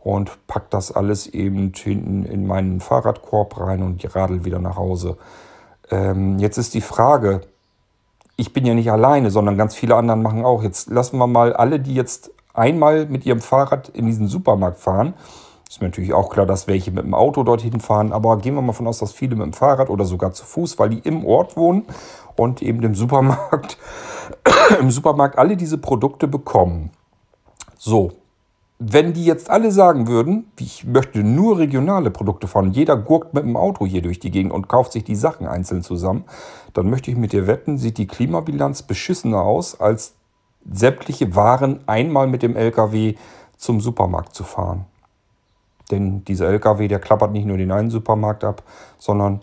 [0.00, 5.18] und pack das alles eben hinten in meinen Fahrradkorb rein und radel wieder nach Hause.
[5.90, 7.42] Ähm, jetzt ist die Frage,
[8.36, 10.62] ich bin ja nicht alleine, sondern ganz viele anderen machen auch.
[10.62, 15.14] Jetzt lassen wir mal alle, die jetzt einmal mit ihrem Fahrrad in diesen Supermarkt fahren.
[15.68, 18.62] Ist mir natürlich auch klar, dass welche mit dem Auto dorthin fahren, aber gehen wir
[18.62, 21.26] mal von aus, dass viele mit dem Fahrrad oder sogar zu Fuß, weil die im
[21.26, 21.84] Ort wohnen
[22.36, 23.76] und eben im Supermarkt,
[24.80, 26.90] im Supermarkt alle diese Produkte bekommen.
[27.76, 28.12] So,
[28.78, 33.44] wenn die jetzt alle sagen würden, ich möchte nur regionale Produkte fahren, jeder gurkt mit
[33.44, 36.24] dem Auto hier durch die Gegend und kauft sich die Sachen einzeln zusammen,
[36.72, 40.14] dann möchte ich mit dir wetten, sieht die Klimabilanz beschissener aus, als
[40.70, 43.16] sämtliche Waren einmal mit dem LKW
[43.56, 44.86] zum Supermarkt zu fahren.
[45.90, 48.62] Denn dieser LKW, der klappert nicht nur den einen Supermarkt ab,
[48.98, 49.42] sondern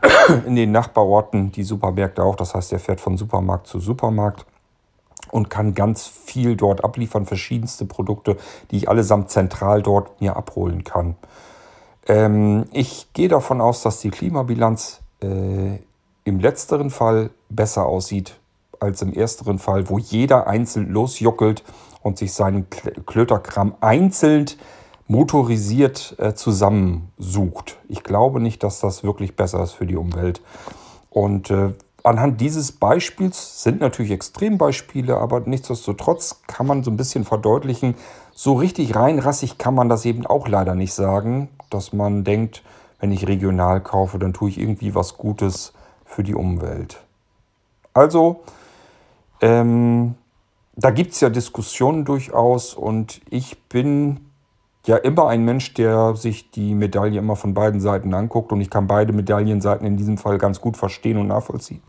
[0.46, 2.36] in den Nachbarorten die Supermärkte auch.
[2.36, 4.46] Das heißt, der fährt von Supermarkt zu Supermarkt
[5.30, 8.36] und kann ganz viel dort abliefern, verschiedenste Produkte,
[8.70, 11.16] die ich allesamt zentral dort mir abholen kann.
[12.06, 15.78] Ähm, ich gehe davon aus, dass die Klimabilanz äh,
[16.24, 18.38] im letzteren Fall besser aussieht
[18.80, 21.64] als im ersteren Fall, wo jeder einzeln losjuckelt
[22.02, 24.46] und sich seinen Klöterkram einzeln
[25.06, 27.76] motorisiert äh, zusammensucht.
[27.88, 30.40] Ich glaube nicht, dass das wirklich besser ist für die Umwelt.
[31.10, 37.24] Und äh, anhand dieses Beispiels sind natürlich Extrembeispiele, aber nichtsdestotrotz kann man so ein bisschen
[37.24, 37.94] verdeutlichen,
[38.32, 42.62] so richtig reinrassig kann man das eben auch leider nicht sagen, dass man denkt,
[42.98, 45.72] wenn ich regional kaufe, dann tue ich irgendwie was Gutes
[46.04, 47.00] für die Umwelt.
[47.92, 48.42] Also,
[49.40, 50.14] ähm,
[50.74, 54.20] da gibt es ja Diskussionen durchaus und ich bin
[54.86, 58.70] ja immer ein Mensch, der sich die Medaille immer von beiden Seiten anguckt und ich
[58.70, 61.82] kann beide Medaillenseiten in diesem Fall ganz gut verstehen und nachvollziehen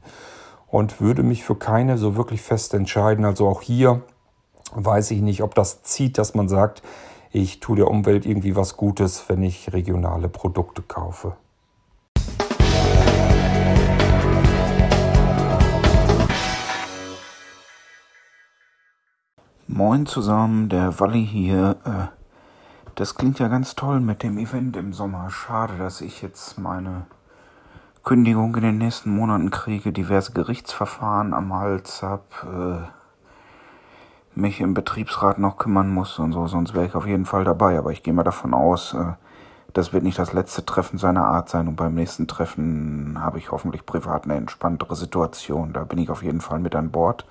[0.67, 3.25] und würde mich für keine so wirklich fest entscheiden.
[3.25, 4.01] Also auch hier
[4.73, 6.81] weiß ich nicht, ob das zieht, dass man sagt,
[7.31, 11.35] ich tue der Umwelt irgendwie was Gutes, wenn ich regionale Produkte kaufe.
[19.67, 22.13] Moin zusammen, der Walli hier.
[22.95, 25.29] Das klingt ja ganz toll mit dem Event im Sommer.
[25.29, 27.05] Schade, dass ich jetzt meine
[28.05, 32.87] Kündigung in den nächsten Monaten kriege, diverse Gerichtsverfahren am Hals hab, äh,
[34.33, 37.77] mich im Betriebsrat noch kümmern muss und so, sonst wäre ich auf jeden Fall dabei.
[37.77, 39.11] Aber ich gehe mal davon aus, äh,
[39.73, 43.51] das wird nicht das letzte Treffen seiner Art sein und beim nächsten Treffen habe ich
[43.51, 45.73] hoffentlich privat eine entspanntere Situation.
[45.73, 47.25] Da bin ich auf jeden Fall mit an Bord.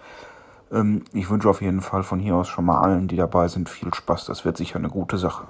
[0.70, 3.68] Ähm, ich wünsche auf jeden Fall von hier aus schon mal allen, die dabei sind,
[3.68, 4.26] viel Spaß.
[4.26, 5.48] Das wird sicher eine gute Sache.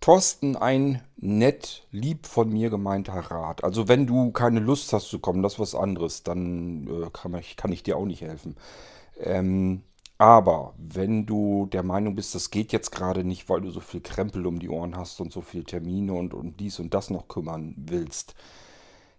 [0.00, 3.62] Thorsten, ein nett, lieb von mir gemeinter Rat.
[3.62, 7.34] Also wenn du keine Lust hast zu kommen, das ist was anderes, dann äh, kann,
[7.34, 8.56] ich, kann ich dir auch nicht helfen.
[9.20, 9.84] Ähm,
[10.18, 14.00] aber wenn du der Meinung bist, das geht jetzt gerade nicht, weil du so viel
[14.00, 17.28] Krempel um die Ohren hast und so viele Termine und um dies und das noch
[17.28, 18.34] kümmern willst,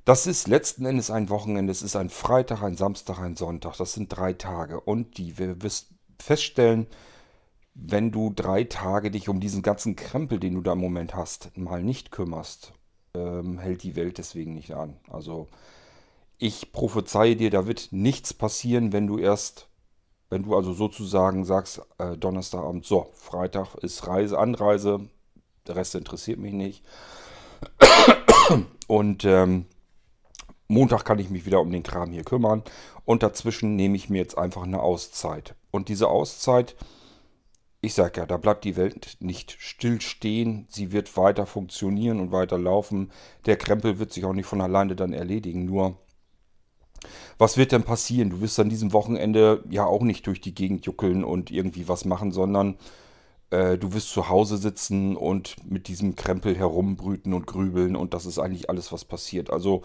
[0.06, 1.72] das ist letzten Endes ein Wochenende.
[1.72, 3.78] Es ist ein Freitag, ein Samstag, ein Sonntag.
[3.78, 4.80] Das sind drei Tage.
[4.80, 5.90] Und die wir wirst
[6.20, 6.88] feststellen,
[7.74, 11.56] wenn du drei Tage dich um diesen ganzen Krempel, den du da im Moment hast,
[11.58, 12.74] mal nicht kümmerst,
[13.16, 14.98] ähm, hält die Welt deswegen nicht an.
[15.10, 15.48] Also
[16.38, 19.68] ich prophezeie dir, da wird nichts passieren, wenn du erst,
[20.30, 25.08] wenn du also sozusagen sagst, äh, Donnerstagabend, so, Freitag ist Reise, Anreise,
[25.68, 26.84] der Rest interessiert mich nicht.
[28.88, 29.66] Und ähm,
[30.74, 32.64] Montag kann ich mich wieder um den Kram hier kümmern
[33.06, 35.56] und dazwischen nehme ich mir jetzt einfach eine Auszeit.
[35.72, 36.76] Und diese Auszeit,
[37.82, 42.58] ich sage ja, da bleibt die Welt nicht stillstehen, sie wird weiter funktionieren und weiter
[42.58, 43.12] laufen.
[43.46, 45.98] Der Krempel wird sich auch nicht von alleine dann erledigen, nur
[47.38, 48.30] was wird denn passieren?
[48.30, 52.06] Du wirst an diesem Wochenende ja auch nicht durch die Gegend juckeln und irgendwie was
[52.06, 52.78] machen, sondern
[53.50, 58.26] äh, du wirst zu Hause sitzen und mit diesem Krempel herumbrüten und grübeln und das
[58.26, 59.50] ist eigentlich alles, was passiert.
[59.52, 59.82] Also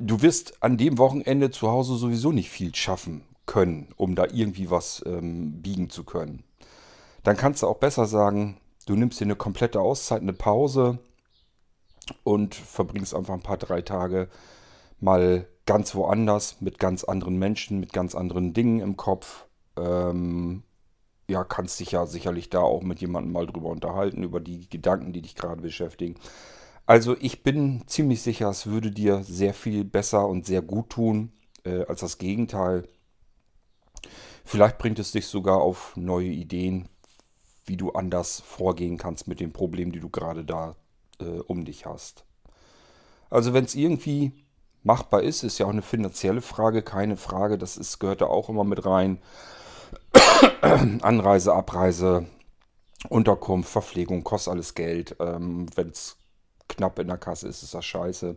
[0.00, 4.70] du wirst an dem Wochenende zu Hause sowieso nicht viel schaffen können, um da irgendwie
[4.70, 6.44] was ähm, biegen zu können.
[7.22, 10.98] Dann kannst du auch besser sagen, du nimmst dir eine komplette Auszeit, eine Pause
[12.24, 14.28] und verbringst einfach ein paar drei Tage
[14.98, 19.46] mal ganz woanders mit ganz anderen Menschen, mit ganz anderen Dingen im Kopf.
[19.76, 20.62] Ähm,
[21.28, 25.12] ja, kannst dich ja sicherlich da auch mit jemandem mal drüber unterhalten, über die Gedanken,
[25.12, 26.16] die dich gerade beschäftigen.
[26.86, 31.32] Also ich bin ziemlich sicher, es würde dir sehr viel besser und sehr gut tun
[31.64, 32.88] äh, als das Gegenteil.
[34.44, 36.88] Vielleicht bringt es dich sogar auf neue Ideen,
[37.66, 40.74] wie du anders vorgehen kannst mit den Problemen, die du gerade da
[41.20, 42.24] äh, um dich hast.
[43.30, 44.32] Also wenn es irgendwie
[44.82, 48.48] machbar ist, ist ja auch eine finanzielle Frage, keine Frage, das ist, gehört da auch
[48.48, 49.20] immer mit rein.
[50.60, 52.26] Anreise, Abreise,
[53.08, 55.16] Unterkunft, Verpflegung, kostet alles Geld.
[55.20, 56.16] Ähm, Wenn es
[56.70, 58.36] knapp in der Kasse ist, ist das scheiße.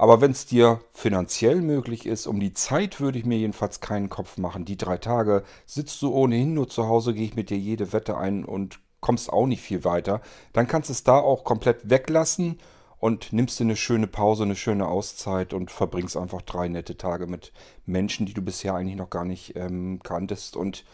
[0.00, 4.08] Aber wenn es dir finanziell möglich ist, um die Zeit würde ich mir jedenfalls keinen
[4.08, 4.64] Kopf machen.
[4.64, 8.16] Die drei Tage sitzt du ohnehin nur zu Hause, gehe ich mit dir jede Wette
[8.16, 10.22] ein und kommst auch nicht viel weiter.
[10.54, 12.58] Dann kannst du es da auch komplett weglassen
[12.98, 17.26] und nimmst dir eine schöne Pause, eine schöne Auszeit und verbringst einfach drei nette Tage
[17.26, 17.52] mit
[17.84, 20.84] Menschen, die du bisher eigentlich noch gar nicht ähm, kanntest und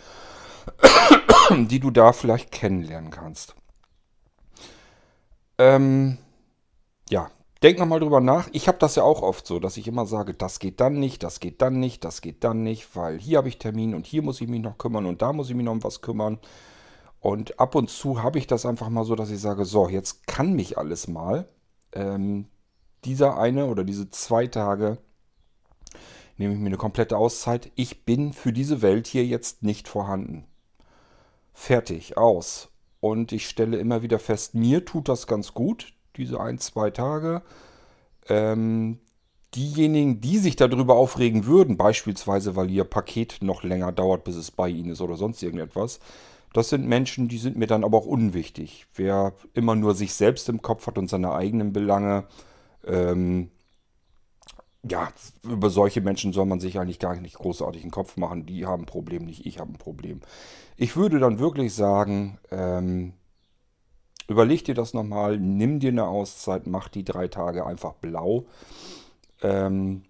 [1.51, 3.55] die du da vielleicht kennenlernen kannst.
[5.59, 6.19] Ähm,
[7.11, 7.31] ja,
[7.63, 8.49] denk nochmal drüber nach.
[8.53, 11.23] Ich habe das ja auch oft so, dass ich immer sage, das geht dann nicht,
[11.23, 14.23] das geht dann nicht, das geht dann nicht, weil hier habe ich Termin und hier
[14.23, 16.39] muss ich mich noch kümmern und da muss ich mich noch um was kümmern.
[17.21, 20.27] Und ab und zu habe ich das einfach mal so, dass ich sage, so, jetzt
[20.27, 21.49] kann mich alles mal
[21.93, 22.47] ähm,
[23.05, 24.99] dieser eine oder diese zwei Tage
[26.37, 27.73] nehme ich mir eine komplette Auszeit.
[27.75, 30.45] Ich bin für diese Welt hier jetzt nicht vorhanden.
[31.53, 32.69] Fertig, aus.
[33.01, 37.43] Und ich stelle immer wieder fest, mir tut das ganz gut, diese ein, zwei Tage.
[38.29, 38.99] Ähm,
[39.55, 44.51] diejenigen, die sich darüber aufregen würden, beispielsweise weil ihr Paket noch länger dauert, bis es
[44.51, 46.01] bei ihnen ist oder sonst irgendetwas,
[46.53, 48.87] das sind Menschen, die sind mir dann aber auch unwichtig.
[48.95, 52.25] Wer immer nur sich selbst im Kopf hat und seine eigenen Belange,
[52.87, 53.51] ähm,
[54.91, 55.09] ja,
[55.43, 58.47] über solche Menschen soll man sich eigentlich gar nicht großartig einen Kopf machen.
[58.47, 60.21] Die haben ein Problem, nicht ich habe ein Problem.
[60.77, 63.15] Ich würde dann wirklich sagen, ähm,
[64.29, 68.47] überleg dir das nochmal, nimm dir eine Auszeit, mach die drei Tage einfach blau.
[69.43, 70.05] Ähm,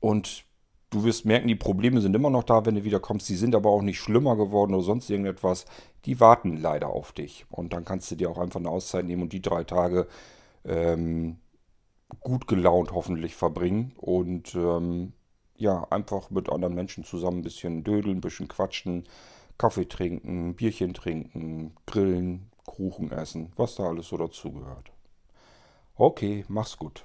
[0.00, 0.44] und
[0.90, 3.26] Du wirst merken, die Probleme sind immer noch da, wenn du wieder kommst.
[3.26, 5.66] Sie sind aber auch nicht schlimmer geworden oder sonst irgendetwas.
[6.06, 7.44] Die warten leider auf dich.
[7.50, 10.06] Und dann kannst du dir auch einfach eine Auszeit nehmen und die drei Tage
[10.64, 11.36] ähm,
[12.20, 13.92] gut gelaunt hoffentlich verbringen.
[13.98, 15.12] Und ähm,
[15.56, 19.04] ja, einfach mit anderen Menschen zusammen ein bisschen dödeln, ein bisschen quatschen,
[19.58, 24.92] Kaffee trinken, Bierchen trinken, grillen, Kuchen essen, was da alles so dazugehört.
[25.96, 27.04] Okay, mach's gut.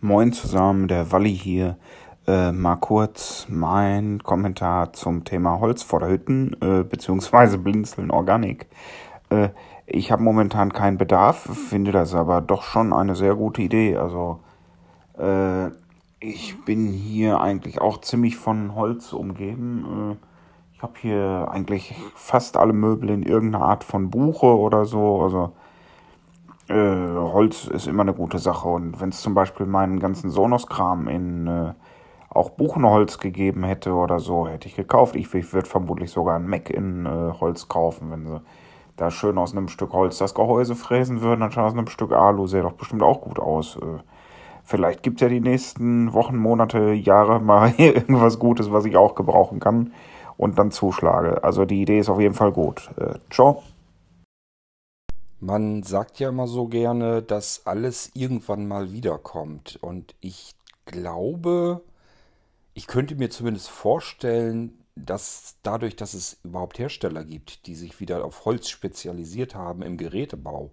[0.00, 1.76] Moin zusammen, der Walli hier.
[2.26, 8.68] Äh, mal kurz mein Kommentar zum Thema Holz vor der Hütten, äh, beziehungsweise Blinzeln Organik.
[9.30, 9.50] Äh,
[9.86, 13.96] ich habe momentan keinen Bedarf, finde das aber doch schon eine sehr gute Idee.
[13.96, 14.40] Also
[15.18, 15.70] äh,
[16.22, 20.16] ich bin hier eigentlich auch ziemlich von Holz umgeben.
[20.20, 20.26] Äh,
[20.74, 25.22] ich habe hier eigentlich fast alle Möbel in irgendeiner Art von Buche oder so.
[25.22, 25.52] Also
[26.68, 28.68] äh, Holz ist immer eine gute Sache.
[28.68, 31.72] Und wenn es zum Beispiel meinen ganzen Sonos-Kram in äh,
[32.30, 35.16] auch Buchenholz gegeben hätte oder so, hätte ich gekauft.
[35.16, 38.40] Ich, ich würde vermutlich sogar ein Mac in äh, Holz kaufen, wenn sie
[38.96, 42.46] da schön aus einem Stück Holz das Gehäuse fräsen würden, anstatt aus einem Stück Alu.
[42.46, 43.76] Sähe doch bestimmt auch gut aus.
[43.76, 43.98] Äh,
[44.72, 49.14] vielleicht gibt es ja die nächsten Wochen, Monate, Jahre mal irgendwas Gutes, was ich auch
[49.14, 49.92] gebrauchen kann
[50.38, 51.44] und dann zuschlage.
[51.44, 52.90] Also die Idee ist auf jeden Fall gut.
[52.96, 53.62] Äh, ciao.
[55.40, 59.78] Man sagt ja immer so gerne, dass alles irgendwann mal wiederkommt.
[59.82, 60.54] Und ich
[60.86, 61.82] glaube,
[62.72, 68.24] ich könnte mir zumindest vorstellen, dass dadurch, dass es überhaupt Hersteller gibt, die sich wieder
[68.24, 70.70] auf Holz spezialisiert haben im Gerätebau,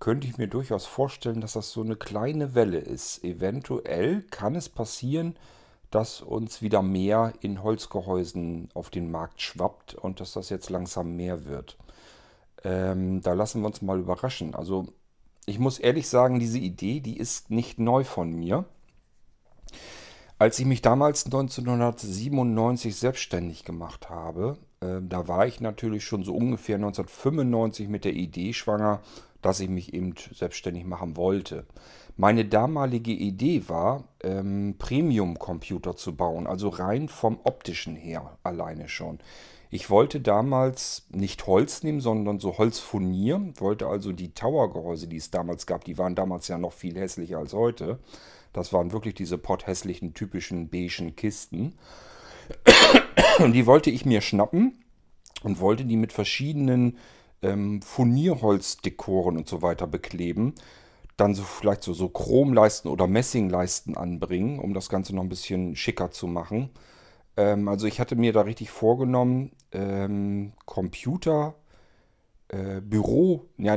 [0.00, 3.24] könnte ich mir durchaus vorstellen, dass das so eine kleine Welle ist.
[3.24, 5.36] Eventuell kann es passieren,
[5.90, 11.16] dass uns wieder mehr in Holzgehäusen auf den Markt schwappt und dass das jetzt langsam
[11.16, 11.76] mehr wird.
[12.64, 14.54] Ähm, da lassen wir uns mal überraschen.
[14.54, 14.86] Also
[15.46, 18.66] ich muss ehrlich sagen, diese Idee, die ist nicht neu von mir.
[20.38, 26.34] Als ich mich damals 1997 selbstständig gemacht habe, äh, da war ich natürlich schon so
[26.34, 29.00] ungefähr 1995 mit der Idee schwanger,
[29.42, 31.66] dass ich mich eben selbstständig machen wollte.
[32.16, 39.20] Meine damalige Idee war, ähm, Premium-Computer zu bauen, also rein vom optischen her alleine schon.
[39.70, 43.52] Ich wollte damals nicht Holz nehmen, sondern so Holzfurnier.
[43.58, 47.38] Wollte also die Tower-Gehäuse, die es damals gab, die waren damals ja noch viel hässlicher
[47.38, 47.98] als heute.
[48.52, 51.74] Das waren wirklich diese potthässlichen, typischen beigen Kisten.
[53.38, 54.82] Und die wollte ich mir schnappen
[55.42, 56.96] und wollte die mit verschiedenen
[57.42, 60.54] ähm, Furnierholzdekoren und so weiter bekleben.
[61.16, 65.76] Dann so vielleicht so, so Chromleisten oder Messingleisten anbringen, um das Ganze noch ein bisschen
[65.76, 66.70] schicker zu machen.
[67.36, 71.54] Ähm, also ich hatte mir da richtig vorgenommen, ähm, Computer,
[72.48, 73.74] äh, Büro, ja,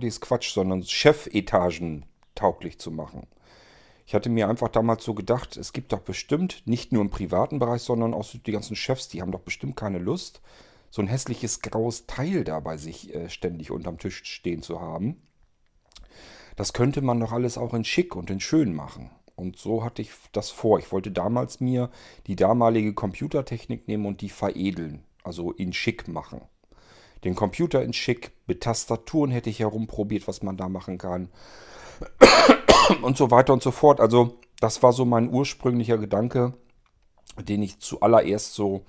[0.00, 3.26] ist Quatsch, sondern Chefetagen tauglich zu machen.
[4.06, 7.58] Ich hatte mir einfach damals so gedacht, es gibt doch bestimmt, nicht nur im privaten
[7.58, 10.42] Bereich, sondern auch die ganzen Chefs, die haben doch bestimmt keine Lust,
[10.92, 15.22] so ein hässliches graues Teil da bei sich äh, ständig unterm Tisch stehen zu haben.
[16.56, 19.10] das könnte man doch alles auch in schick und in schön machen.
[19.34, 20.78] Und so hatte ich das vor.
[20.78, 21.90] Ich wollte damals mir
[22.26, 26.42] die damalige Computertechnik nehmen und die veredeln, also in schick machen.
[27.24, 31.30] Den Computer in schick, mit Tastaturen hätte ich herumprobiert, was man da machen kann.
[33.02, 34.00] Und so weiter und so fort.
[34.00, 36.52] Also das war so mein ursprünglicher Gedanke,
[37.38, 38.84] den ich zuallererst so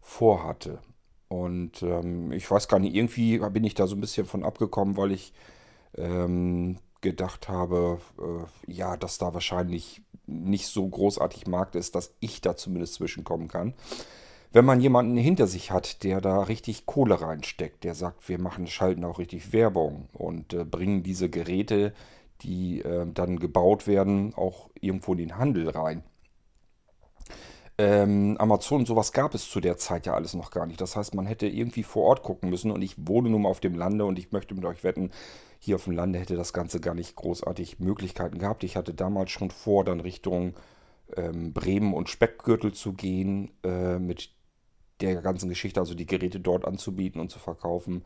[0.00, 0.80] vorhatte.
[1.28, 4.96] Und ähm, ich weiß gar nicht, irgendwie bin ich da so ein bisschen von abgekommen,
[4.96, 5.32] weil ich
[5.96, 12.40] ähm, gedacht habe, äh, ja, dass da wahrscheinlich nicht so großartig Markt ist, dass ich
[12.40, 13.74] da zumindest zwischenkommen kann.
[14.52, 18.66] Wenn man jemanden hinter sich hat, der da richtig Kohle reinsteckt, der sagt, wir machen,
[18.66, 21.92] schalten auch richtig Werbung und äh, bringen diese Geräte,
[22.42, 26.02] die äh, dann gebaut werden, auch irgendwo in den Handel rein
[27.78, 30.80] ähm, Amazon, sowas gab es zu der Zeit ja alles noch gar nicht.
[30.80, 33.60] Das heißt, man hätte irgendwie vor Ort gucken müssen und ich wohne nun mal auf
[33.60, 35.10] dem Lande und ich möchte mit euch wetten,
[35.58, 38.64] hier auf dem Lande hätte das Ganze gar nicht großartig Möglichkeiten gehabt.
[38.64, 40.54] Ich hatte damals schon vor, dann Richtung
[41.16, 44.30] ähm, Bremen und Speckgürtel zu gehen äh, mit
[45.00, 48.04] der ganzen Geschichte, also die Geräte dort anzubieten und zu verkaufen.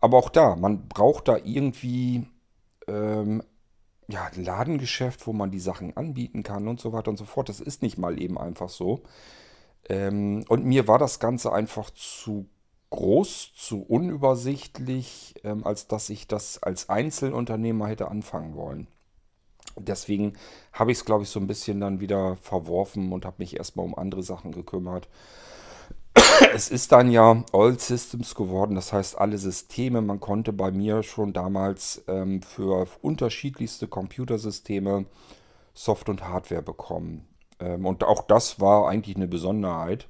[0.00, 2.26] Aber auch da, man braucht da irgendwie
[2.88, 3.42] ähm,
[4.08, 7.48] ja, ein Ladengeschäft, wo man die Sachen anbieten kann und so weiter und so fort.
[7.48, 9.02] Das ist nicht mal eben einfach so.
[9.88, 12.48] Ähm, und mir war das Ganze einfach zu
[12.90, 18.86] groß, zu unübersichtlich, ähm, als dass ich das als Einzelunternehmer hätte anfangen wollen.
[19.78, 20.34] Deswegen
[20.72, 23.84] habe ich es, glaube ich, so ein bisschen dann wieder verworfen und habe mich erstmal
[23.84, 25.08] um andere Sachen gekümmert
[26.54, 30.00] es ist dann ja All Systems geworden, das heißt alle Systeme.
[30.00, 35.06] Man konnte bei mir schon damals ähm, für unterschiedlichste Computersysteme
[35.74, 37.26] Soft- und Hardware bekommen.
[37.60, 40.08] Ähm, und auch das war eigentlich eine Besonderheit.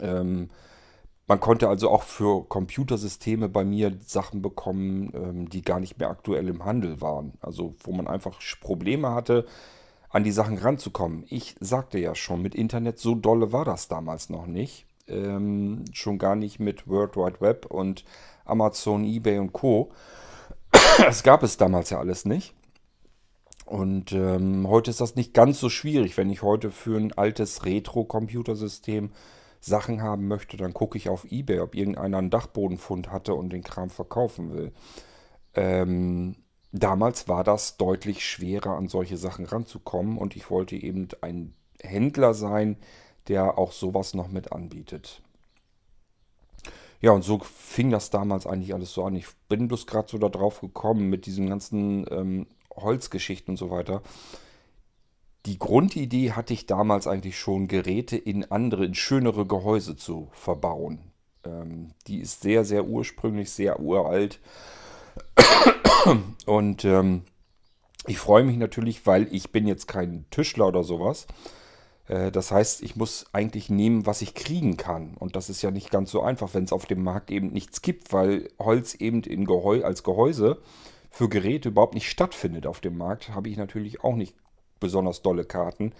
[0.00, 0.48] Ähm,
[1.26, 6.10] man konnte also auch für Computersysteme bei mir Sachen bekommen, ähm, die gar nicht mehr
[6.10, 7.34] aktuell im Handel waren.
[7.40, 9.46] Also wo man einfach Probleme hatte,
[10.08, 11.24] an die Sachen ranzukommen.
[11.28, 16.18] Ich sagte ja schon, mit Internet so dolle war das damals noch nicht ähm, schon
[16.18, 18.04] gar nicht mit World Wide Web und
[18.44, 19.90] Amazon, eBay und Co.
[20.98, 22.54] Das gab es damals ja alles nicht.
[23.66, 26.16] Und ähm, heute ist das nicht ganz so schwierig.
[26.16, 29.10] Wenn ich heute für ein altes Retro-Computersystem
[29.60, 33.62] Sachen haben möchte, dann gucke ich auf eBay, ob irgendeiner einen Dachbodenfund hatte und den
[33.62, 34.72] Kram verkaufen will.
[35.54, 36.36] Ähm,
[36.72, 42.34] damals war das deutlich schwerer, an solche Sachen ranzukommen und ich wollte eben ein Händler
[42.34, 42.76] sein,
[43.28, 45.22] der auch sowas noch mit anbietet.
[47.00, 49.16] Ja, und so fing das damals eigentlich alles so an.
[49.16, 52.46] Ich bin bloß gerade so da drauf gekommen mit diesen ganzen ähm,
[52.76, 54.02] Holzgeschichten und so weiter.
[55.46, 60.98] Die Grundidee hatte ich damals eigentlich schon, Geräte in andere, in schönere Gehäuse zu verbauen.
[61.44, 64.38] Ähm, die ist sehr, sehr ursprünglich, sehr uralt.
[66.44, 67.22] Und ähm,
[68.06, 71.26] ich freue mich natürlich, weil ich bin jetzt kein Tischler oder sowas.
[72.10, 75.14] Äh, das heißt, ich muss eigentlich nehmen, was ich kriegen kann.
[75.14, 77.82] Und das ist ja nicht ganz so einfach, wenn es auf dem Markt eben nichts
[77.82, 80.58] gibt, weil Holz eben in Gehäu als Gehäuse
[81.10, 84.34] für Geräte überhaupt nicht stattfindet auf dem Markt, habe ich natürlich auch nicht
[84.80, 85.92] besonders dolle Karten,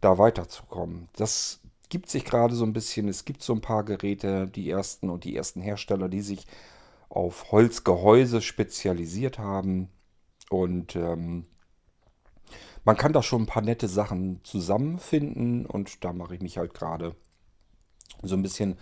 [0.00, 1.08] da weiterzukommen.
[1.16, 3.08] Das gibt sich gerade so ein bisschen.
[3.08, 6.46] Es gibt so ein paar Geräte, die ersten und die ersten Hersteller, die sich
[7.08, 9.88] auf Holzgehäuse spezialisiert haben.
[10.50, 11.46] Und ähm,
[12.84, 16.74] man kann da schon ein paar nette Sachen zusammenfinden und da mache ich mich halt
[16.74, 17.14] gerade
[18.22, 18.78] so ein bisschen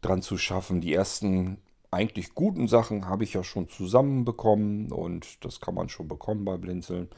[0.00, 0.80] dran zu schaffen.
[0.80, 1.58] Die ersten
[1.90, 6.56] eigentlich guten Sachen habe ich ja schon zusammenbekommen und das kann man schon bekommen bei
[6.56, 7.08] Blinzeln.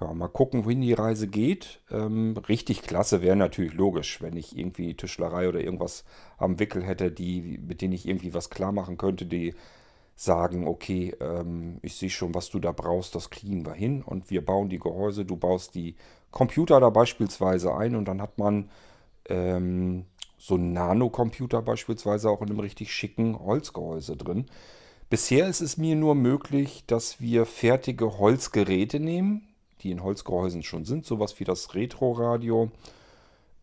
[0.00, 1.80] Ja, mal gucken, wohin die Reise geht.
[1.90, 6.04] Ähm, richtig klasse wäre natürlich logisch, wenn ich irgendwie Tischlerei oder irgendwas
[6.36, 9.54] am Wickel hätte, die, mit denen ich irgendwie was klar machen könnte, die
[10.20, 14.30] sagen, okay, ähm, ich sehe schon, was du da brauchst, das kriegen wir hin und
[14.30, 15.94] wir bauen die Gehäuse, du baust die
[16.32, 18.68] Computer da beispielsweise ein und dann hat man
[19.28, 20.06] ähm,
[20.36, 24.46] so einen Nano-Computer beispielsweise auch in einem richtig schicken Holzgehäuse drin.
[25.08, 29.46] Bisher ist es mir nur möglich, dass wir fertige Holzgeräte nehmen,
[29.82, 32.72] die in Holzgehäusen schon sind, sowas wie das Retro-Radio,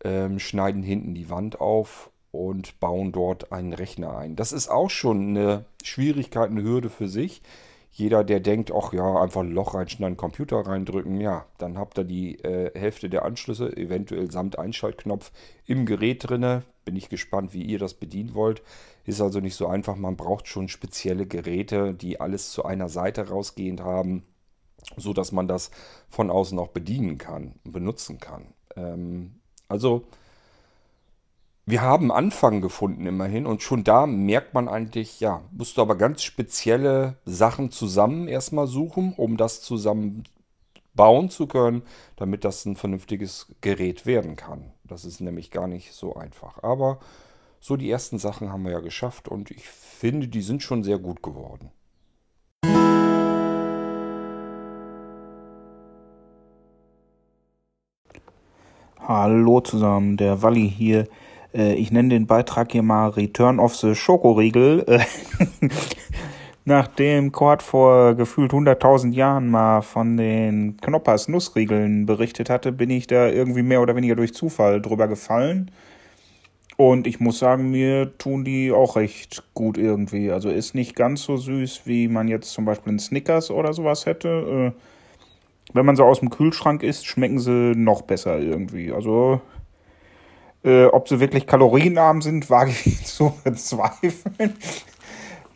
[0.04, 4.36] ähm, schneiden hinten die Wand auf und bauen dort einen Rechner ein.
[4.36, 7.42] Das ist auch schon eine Schwierigkeit, eine Hürde für sich.
[7.90, 12.04] Jeder, der denkt, ach ja, einfach ein Loch reinschneiden, Computer reindrücken, ja, dann habt ihr
[12.04, 15.32] die äh, Hälfte der Anschlüsse, eventuell samt Einschaltknopf
[15.64, 16.62] im Gerät drinne.
[16.84, 18.62] Bin ich gespannt, wie ihr das bedienen wollt.
[19.06, 19.96] Ist also nicht so einfach.
[19.96, 24.24] Man braucht schon spezielle Geräte, die alles zu einer Seite rausgehend haben,
[24.98, 25.70] so dass man das
[26.10, 28.52] von außen auch bedienen kann benutzen kann.
[28.76, 30.06] Ähm, also
[31.68, 35.96] wir haben Anfang gefunden immerhin und schon da merkt man eigentlich, ja, musst du aber
[35.96, 40.22] ganz spezielle Sachen zusammen erstmal suchen, um das zusammen
[40.94, 41.82] bauen zu können,
[42.14, 44.72] damit das ein vernünftiges Gerät werden kann.
[44.84, 46.62] Das ist nämlich gar nicht so einfach.
[46.62, 47.00] Aber
[47.58, 51.00] so die ersten Sachen haben wir ja geschafft und ich finde, die sind schon sehr
[51.00, 51.72] gut geworden.
[59.00, 61.08] Hallo zusammen, der Walli hier.
[61.56, 64.84] Äh, ich nenne den Beitrag hier mal Return of the Schokoriegel.
[66.64, 73.06] Nachdem Cord vor gefühlt 100.000 Jahren mal von den Knoppers Nussriegeln berichtet hatte, bin ich
[73.06, 75.70] da irgendwie mehr oder weniger durch Zufall drüber gefallen.
[76.76, 80.30] Und ich muss sagen, mir tun die auch recht gut irgendwie.
[80.30, 84.04] Also ist nicht ganz so süß, wie man jetzt zum Beispiel einen Snickers oder sowas
[84.04, 84.74] hätte.
[84.74, 84.80] Äh,
[85.72, 88.92] wenn man so aus dem Kühlschrank isst, schmecken sie noch besser irgendwie.
[88.92, 89.40] Also
[90.66, 94.54] äh, ob sie wirklich kalorienarm sind, wage ich zu bezweifeln.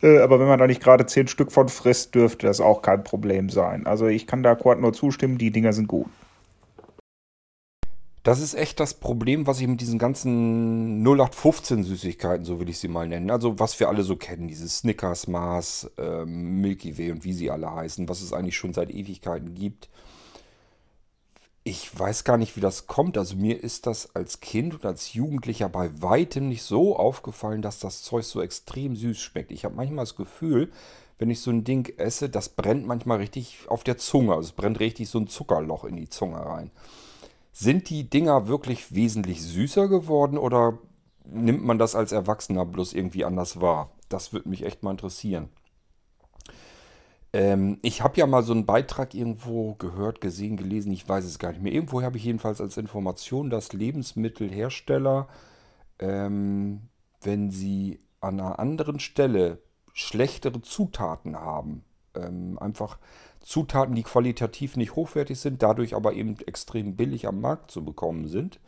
[0.03, 3.03] Äh, aber wenn man da nicht gerade zehn Stück von frisst, dürfte das auch kein
[3.03, 3.85] Problem sein.
[3.85, 6.07] Also ich kann da Quad nur zustimmen, die Dinger sind gut.
[8.23, 12.79] Das ist echt das Problem, was ich mit diesen ganzen 0815 Süßigkeiten, so will ich
[12.79, 13.29] sie mal nennen.
[13.29, 17.51] Also was wir alle so kennen, dieses Snickers, Mars, ähm, Milky Way und wie sie
[17.51, 19.87] alle heißen, was es eigentlich schon seit Ewigkeiten gibt.
[21.63, 23.19] Ich weiß gar nicht, wie das kommt.
[23.19, 27.79] Also mir ist das als Kind und als Jugendlicher bei weitem nicht so aufgefallen, dass
[27.79, 29.51] das Zeug so extrem süß schmeckt.
[29.51, 30.71] Ich habe manchmal das Gefühl,
[31.19, 34.33] wenn ich so ein Ding esse, das brennt manchmal richtig auf der Zunge.
[34.33, 36.71] Also es brennt richtig so ein Zuckerloch in die Zunge rein.
[37.53, 40.79] Sind die Dinger wirklich wesentlich süßer geworden oder
[41.25, 43.91] nimmt man das als Erwachsener bloß irgendwie anders wahr?
[44.09, 45.49] Das würde mich echt mal interessieren.
[47.33, 51.39] Ähm, ich habe ja mal so einen Beitrag irgendwo gehört, gesehen, gelesen, ich weiß es
[51.39, 51.73] gar nicht mehr.
[51.73, 55.27] Irgendwo habe ich jedenfalls als Information, dass Lebensmittelhersteller,
[55.99, 56.81] ähm,
[57.21, 59.59] wenn sie an einer anderen Stelle
[59.93, 61.83] schlechtere Zutaten haben,
[62.15, 62.97] ähm, einfach
[63.39, 68.27] Zutaten, die qualitativ nicht hochwertig sind, dadurch aber eben extrem billig am Markt zu bekommen
[68.27, 68.59] sind,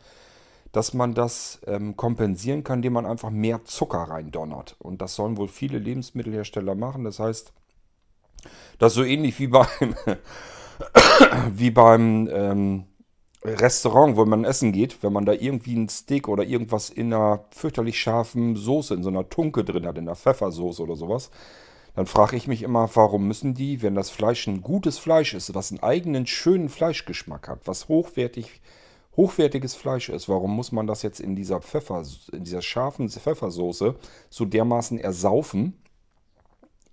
[0.72, 4.74] dass man das ähm, kompensieren kann, indem man einfach mehr Zucker reindonnert.
[4.80, 7.04] Und das sollen wohl viele Lebensmittelhersteller machen.
[7.04, 7.52] Das heißt,
[8.78, 9.66] das ist so ähnlich wie beim,
[11.52, 12.84] wie beim ähm,
[13.44, 17.44] Restaurant, wo man essen geht, wenn man da irgendwie ein Steak oder irgendwas in einer
[17.50, 21.30] fürchterlich scharfen Soße, in so einer Tunke drin hat, in einer Pfeffersoße oder sowas,
[21.94, 25.54] dann frage ich mich immer, warum müssen die, wenn das Fleisch ein gutes Fleisch ist,
[25.54, 28.62] was einen eigenen schönen Fleischgeschmack hat, was hochwertig,
[29.14, 33.94] hochwertiges Fleisch ist, warum muss man das jetzt in dieser Pfeffer, in dieser scharfen Pfeffersoße
[34.30, 35.83] so dermaßen ersaufen,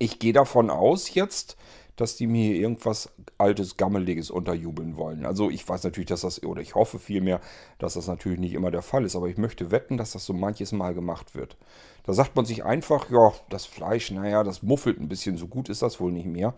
[0.02, 1.56] ich gehe davon aus jetzt,
[1.94, 5.24] dass die mir irgendwas altes, gammeliges unterjubeln wollen.
[5.24, 7.40] Also ich weiß natürlich, dass das, oder ich hoffe vielmehr,
[7.78, 10.32] dass das natürlich nicht immer der Fall ist, aber ich möchte wetten, dass das so
[10.32, 11.56] manches Mal gemacht wird.
[12.02, 15.68] Da sagt man sich einfach, ja, das Fleisch, naja, das muffelt ein bisschen, so gut
[15.68, 16.54] ist das wohl nicht mehr.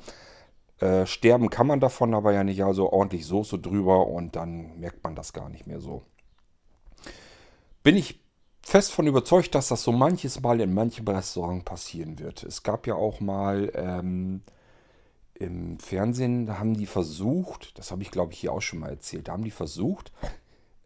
[0.78, 5.04] Äh, sterben kann man davon aber ja nicht, also ordentlich Soße drüber und dann merkt
[5.04, 6.02] man das gar nicht mehr so.
[7.82, 8.23] Bin ich
[8.64, 12.42] fest von überzeugt, dass das so manches Mal in manchem Restaurant passieren wird.
[12.42, 14.42] Es gab ja auch mal ähm,
[15.34, 18.90] im Fernsehen, da haben die versucht, das habe ich glaube ich hier auch schon mal
[18.90, 20.12] erzählt, da haben die versucht,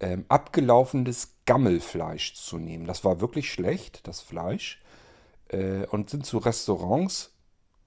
[0.01, 2.87] ähm, abgelaufenes Gammelfleisch zu nehmen.
[2.87, 4.81] Das war wirklich schlecht, das Fleisch.
[5.49, 7.33] Äh, und sind zu Restaurants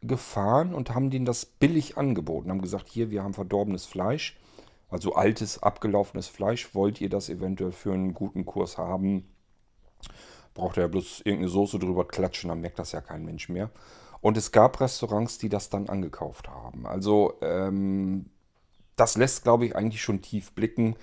[0.01, 2.49] gefahren und haben denen das billig angeboten.
[2.49, 4.37] Haben gesagt, hier, wir haben verdorbenes Fleisch,
[4.89, 6.73] also altes, abgelaufenes Fleisch.
[6.73, 9.29] Wollt ihr das eventuell für einen guten Kurs haben?
[10.53, 13.69] Braucht er ja bloß irgendeine Soße drüber klatschen, dann merkt das ja kein Mensch mehr.
[14.21, 16.85] Und es gab Restaurants, die das dann angekauft haben.
[16.85, 18.27] Also ähm,
[18.95, 20.95] das lässt, glaube ich, eigentlich schon tief blicken,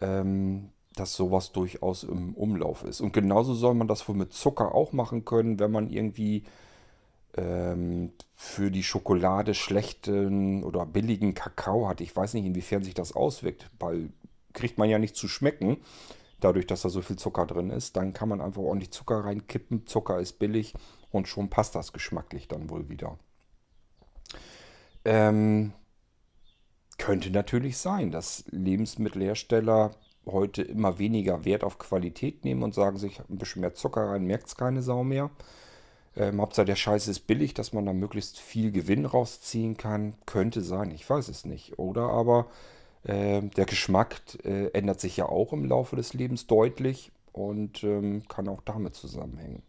[0.00, 3.00] ähm, dass sowas durchaus im Umlauf ist.
[3.00, 6.44] Und genauso soll man das wohl mit Zucker auch machen können, wenn man irgendwie
[7.36, 12.00] ähm, für die Schokolade schlechten oder billigen Kakao hat.
[12.00, 14.10] Ich weiß nicht, inwiefern sich das auswirkt, weil
[14.52, 15.76] kriegt man ja nicht zu schmecken
[16.40, 17.96] dadurch, dass da so viel Zucker drin ist.
[17.96, 19.86] Dann kann man einfach ordentlich Zucker reinkippen.
[19.86, 20.74] Zucker ist billig
[21.10, 23.18] und schon passt das geschmacklich dann wohl wieder.
[25.04, 25.72] Ähm,
[26.98, 29.92] könnte natürlich sein, dass Lebensmittelhersteller
[30.26, 34.24] heute immer weniger Wert auf Qualität nehmen und sagen sich, ein bisschen mehr Zucker rein,
[34.24, 35.30] merkt es keine Sau mehr.
[36.16, 40.14] Ähm, Hauptsache der Scheiß ist billig, dass man da möglichst viel Gewinn rausziehen kann.
[40.26, 41.78] Könnte sein, ich weiß es nicht.
[41.78, 42.46] Oder aber
[43.04, 48.48] der Geschmack äh, ändert sich ja auch im Laufe des Lebens deutlich und ähm, kann
[48.48, 49.62] auch damit zusammenhängen.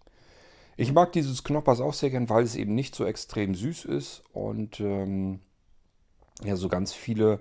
[0.77, 4.23] Ich mag dieses Knoppers auch sehr gern, weil es eben nicht so extrem süß ist
[4.33, 5.39] und ähm,
[6.43, 7.39] ja, so ganz viele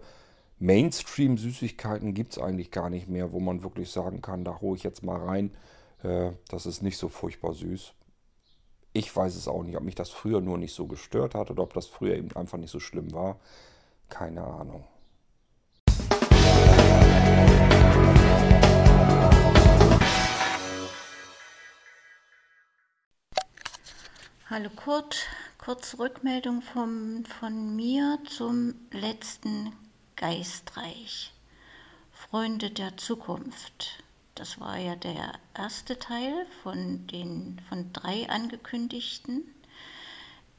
[0.59, 4.83] Mainstream-Süßigkeiten gibt es eigentlich gar nicht mehr, wo man wirklich sagen kann, da hole ich
[4.83, 5.53] jetzt mal rein.
[6.03, 7.95] Äh, das ist nicht so furchtbar süß.
[8.93, 11.63] Ich weiß es auch nicht, ob mich das früher nur nicht so gestört hat oder
[11.63, 13.39] ob das früher eben einfach nicht so schlimm war.
[14.09, 14.85] Keine Ahnung.
[24.53, 25.29] Hallo Kurt,
[25.59, 29.73] kurz Rückmeldung vom, von mir zum letzten
[30.17, 31.33] Geistreich.
[32.11, 34.03] Freunde der Zukunft.
[34.35, 36.35] Das war ja der erste Teil
[36.65, 39.45] von den von drei angekündigten.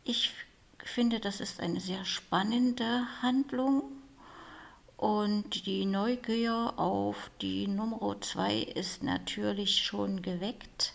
[0.06, 0.32] Ich
[0.78, 3.84] finde, das ist eine sehr spannende Handlung
[4.96, 10.94] und die Neugier auf die Nummer zwei ist natürlich schon geweckt.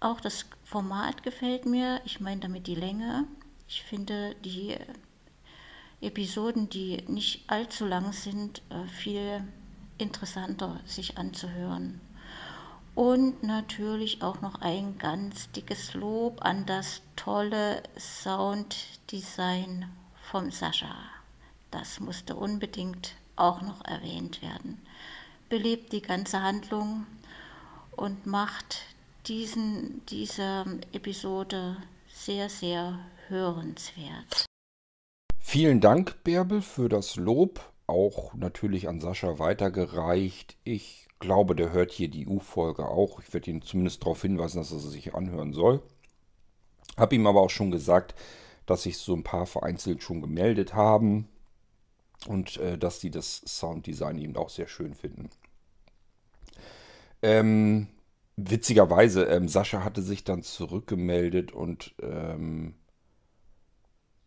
[0.00, 2.02] Auch das Format gefällt mir.
[2.04, 3.26] Ich meine damit die Länge.
[3.66, 4.76] Ich finde die
[6.02, 9.42] Episoden, die nicht allzu lang sind, äh, viel
[9.96, 12.02] interessanter sich anzuhören.
[12.94, 19.90] Und natürlich auch noch ein ganz dickes Lob an das tolle Sounddesign
[20.20, 20.94] vom Sascha.
[21.70, 24.82] Das musste unbedingt auch noch erwähnt werden.
[25.48, 27.06] Belebt die ganze Handlung
[27.96, 28.82] und macht
[29.28, 31.76] diesen, diese Episode
[32.12, 32.98] sehr, sehr
[33.28, 34.46] hörenswert.
[35.38, 37.60] Vielen Dank, Bärbel, für das Lob.
[37.86, 40.56] Auch natürlich an Sascha weitergereicht.
[40.64, 43.20] Ich glaube, der hört hier die U-Folge auch.
[43.20, 45.82] Ich werde ihn zumindest darauf hinweisen, dass er sich anhören soll.
[46.96, 48.14] Habe ihm aber auch schon gesagt,
[48.66, 51.28] dass sich so ein paar vereinzelt schon gemeldet haben
[52.26, 55.30] und äh, dass sie das Sounddesign eben auch sehr schön finden.
[57.22, 57.88] Ähm,
[58.38, 62.74] witzigerweise, ähm, Sascha hatte sich dann zurückgemeldet und ähm,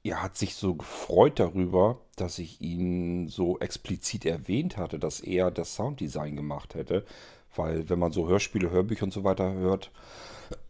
[0.04, 5.52] er hat sich so gefreut darüber, dass ich ihn so explizit erwähnt hatte, dass er
[5.52, 7.06] das Sounddesign gemacht hätte.
[7.56, 9.92] Weil wenn man so Hörspiele, Hörbücher und so weiter hört,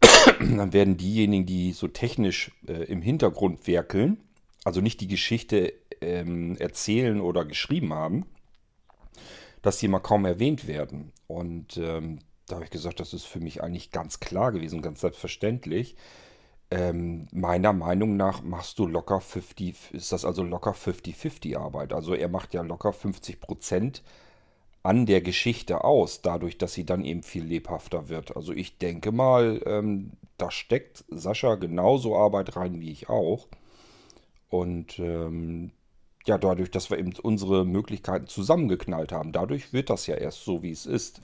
[0.40, 4.18] dann werden diejenigen, die so technisch äh, im Hintergrund werkeln,
[4.64, 8.26] also nicht die Geschichte ähm, erzählen oder geschrieben haben,
[9.62, 11.12] dass die mal kaum erwähnt werden.
[11.26, 15.00] Und ähm, da habe ich gesagt, das ist für mich eigentlich ganz klar gewesen, ganz
[15.00, 15.96] selbstverständlich.
[16.70, 21.92] Ähm, meiner Meinung nach machst du locker 50, ist das also locker 50-50 Arbeit.
[21.92, 24.02] Also er macht ja locker 50 Prozent
[24.82, 28.36] an der Geschichte aus, dadurch, dass sie dann eben viel lebhafter wird.
[28.36, 33.46] Also ich denke mal, ähm, da steckt Sascha genauso Arbeit rein wie ich auch.
[34.48, 35.70] Und ähm,
[36.26, 40.62] ja, dadurch, dass wir eben unsere Möglichkeiten zusammengeknallt haben, dadurch wird das ja erst so,
[40.62, 41.20] wie es ist.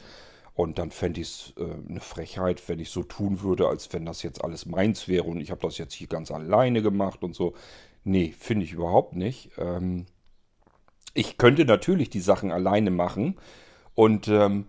[0.58, 4.04] Und dann fände ich es äh, eine Frechheit, wenn ich so tun würde, als wenn
[4.04, 7.32] das jetzt alles meins wäre und ich habe das jetzt hier ganz alleine gemacht und
[7.32, 7.54] so.
[8.02, 9.52] Nee, finde ich überhaupt nicht.
[9.56, 10.06] Ähm,
[11.14, 13.36] ich könnte natürlich die Sachen alleine machen
[13.94, 14.68] und ähm,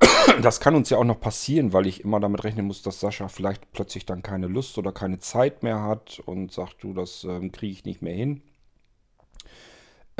[0.42, 3.28] das kann uns ja auch noch passieren, weil ich immer damit rechnen muss, dass Sascha
[3.28, 7.52] vielleicht plötzlich dann keine Lust oder keine Zeit mehr hat und sagt, du, das ähm,
[7.52, 8.42] kriege ich nicht mehr hin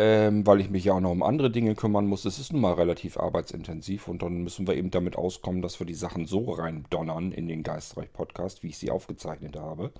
[0.00, 2.24] ähm, weil ich mich ja auch noch um andere Dinge kümmern muss.
[2.24, 5.86] Es ist nun mal relativ arbeitsintensiv und dann müssen wir eben damit auskommen, dass wir
[5.86, 9.92] die Sachen so rein donnern in den Geistreich-Podcast, wie ich sie aufgezeichnet habe.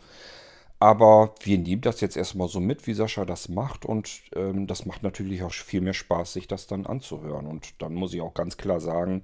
[0.79, 3.85] Aber wir nehmen das jetzt erstmal so mit, wie Sascha das macht.
[3.85, 7.47] Und ähm, das macht natürlich auch viel mehr Spaß, sich das dann anzuhören.
[7.47, 9.23] Und dann muss ich auch ganz klar sagen,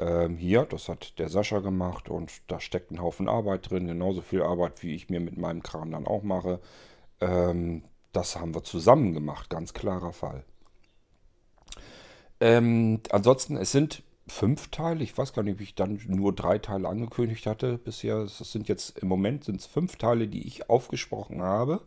[0.00, 3.86] ähm, hier, das hat der Sascha gemacht und da steckt ein Haufen Arbeit drin.
[3.86, 6.58] Genauso viel Arbeit, wie ich mir mit meinem Kram dann auch mache.
[7.20, 10.44] Ähm, das haben wir zusammen gemacht, ganz klarer Fall.
[12.40, 15.02] Ähm, ansonsten, es sind fünf Teile.
[15.04, 18.20] Ich weiß gar nicht, ob ich dann nur drei Teile angekündigt hatte bisher.
[18.20, 21.80] Das sind jetzt im Moment sind es fünf Teile, die ich aufgesprochen habe.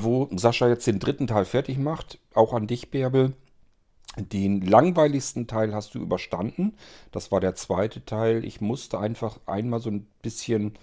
[0.00, 2.18] Wo Sascha jetzt den dritten Teil fertig macht.
[2.34, 3.32] Auch an dich, Bärbel.
[4.16, 6.76] Den langweiligsten Teil hast du überstanden.
[7.12, 8.44] Das war der zweite Teil.
[8.44, 10.74] Ich musste einfach einmal so ein bisschen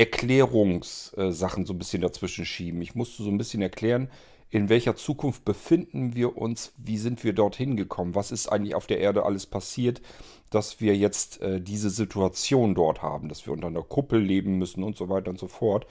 [0.00, 2.80] Erklärungssachen so ein bisschen dazwischen schieben.
[2.80, 4.08] Ich musste so ein bisschen erklären,
[4.48, 8.86] in welcher Zukunft befinden wir uns, wie sind wir dorthin gekommen, was ist eigentlich auf
[8.86, 10.00] der Erde alles passiert,
[10.48, 14.82] dass wir jetzt äh, diese Situation dort haben, dass wir unter einer Kuppel leben müssen
[14.82, 15.86] und so weiter und so fort.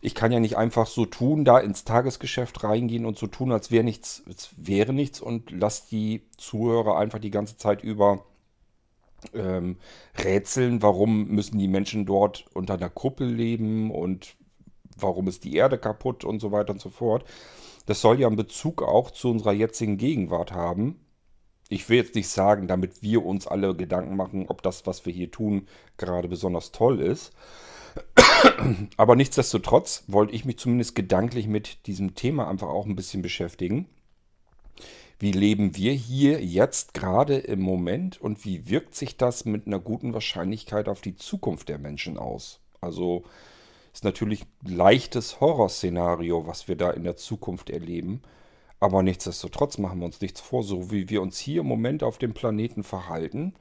[0.00, 3.72] Ich kann ja nicht einfach so tun, da ins Tagesgeschäft reingehen und so tun, als
[3.72, 8.24] wäre nichts, als wäre nichts und lass die Zuhörer einfach die ganze Zeit über
[9.34, 9.76] ähm,
[10.16, 14.36] rätseln, warum müssen die Menschen dort unter einer Kuppel leben und
[14.96, 17.24] warum ist die Erde kaputt und so weiter und so fort.
[17.86, 21.00] Das soll ja einen Bezug auch zu unserer jetzigen Gegenwart haben.
[21.68, 25.12] Ich will jetzt nicht sagen, damit wir uns alle Gedanken machen, ob das, was wir
[25.12, 27.32] hier tun, gerade besonders toll ist.
[28.96, 33.86] Aber nichtsdestotrotz wollte ich mich zumindest gedanklich mit diesem Thema einfach auch ein bisschen beschäftigen.
[35.20, 39.80] Wie leben wir hier jetzt gerade im Moment und wie wirkt sich das mit einer
[39.80, 42.60] guten Wahrscheinlichkeit auf die Zukunft der Menschen aus?
[42.80, 43.24] Also
[43.92, 48.22] ist natürlich ein leichtes Horrorszenario, was wir da in der Zukunft erleben.
[48.78, 52.18] Aber nichtsdestotrotz machen wir uns nichts vor, so wie wir uns hier im Moment auf
[52.18, 53.54] dem Planeten verhalten,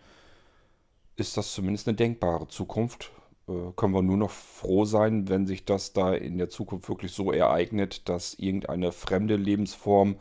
[1.15, 3.11] ist das zumindest eine denkbare Zukunft.
[3.47, 7.13] Äh, können wir nur noch froh sein, wenn sich das da in der Zukunft wirklich
[7.13, 10.17] so ereignet, dass irgendeine fremde Lebensform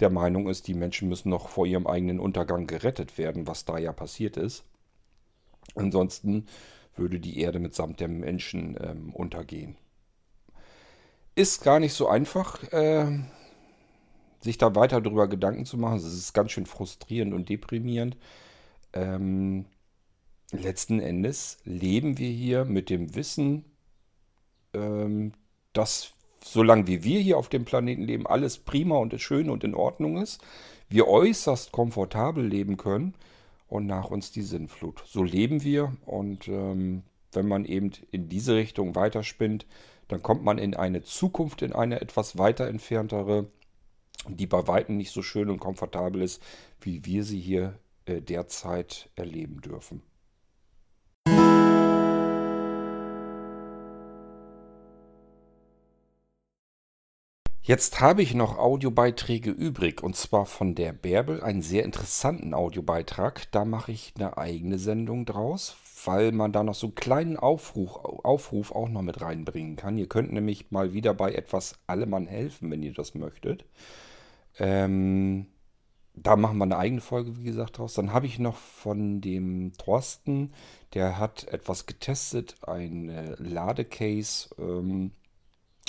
[0.00, 3.78] der Meinung ist, die Menschen müssen noch vor ihrem eigenen Untergang gerettet werden, was da
[3.78, 4.64] ja passiert ist.
[5.74, 6.46] Ansonsten
[6.96, 9.76] würde die Erde mitsamt der Menschen ähm, untergehen.
[11.34, 13.06] Ist gar nicht so einfach, äh,
[14.40, 15.98] sich da weiter darüber Gedanken zu machen.
[15.98, 18.16] Es ist ganz schön frustrierend und deprimierend.
[18.92, 19.66] Ähm,
[20.50, 23.64] letzten Endes leben wir hier mit dem Wissen,
[24.74, 25.32] ähm,
[25.72, 26.12] dass
[26.42, 30.18] solange wie wir hier auf dem Planeten leben, alles prima und schön und in Ordnung
[30.18, 30.40] ist,
[30.88, 33.14] wir äußerst komfortabel leben können
[33.68, 35.02] und nach uns die Sinnflut.
[35.06, 37.02] So leben wir und ähm,
[37.32, 39.66] wenn man eben in diese Richtung weiterspinnt,
[40.08, 43.46] dann kommt man in eine Zukunft, in eine etwas weiter entferntere,
[44.26, 46.42] die bei weitem nicht so schön und komfortabel ist,
[46.80, 50.02] wie wir sie hier äh, derzeit erleben dürfen.
[57.68, 63.42] Jetzt habe ich noch Audiobeiträge übrig und zwar von der Bärbel, einen sehr interessanten Audiobeitrag.
[63.52, 65.76] Da mache ich eine eigene Sendung draus,
[66.06, 69.98] weil man da noch so einen kleinen Aufruf, Aufruf auch noch mit reinbringen kann.
[69.98, 73.66] Ihr könnt nämlich mal wieder bei etwas Allemann helfen, wenn ihr das möchtet.
[74.58, 75.44] Ähm,
[76.14, 77.92] da machen wir eine eigene Folge, wie gesagt, draus.
[77.92, 80.54] Dann habe ich noch von dem Thorsten,
[80.94, 84.48] der hat etwas getestet, ein Ladecase.
[84.58, 85.10] Ähm,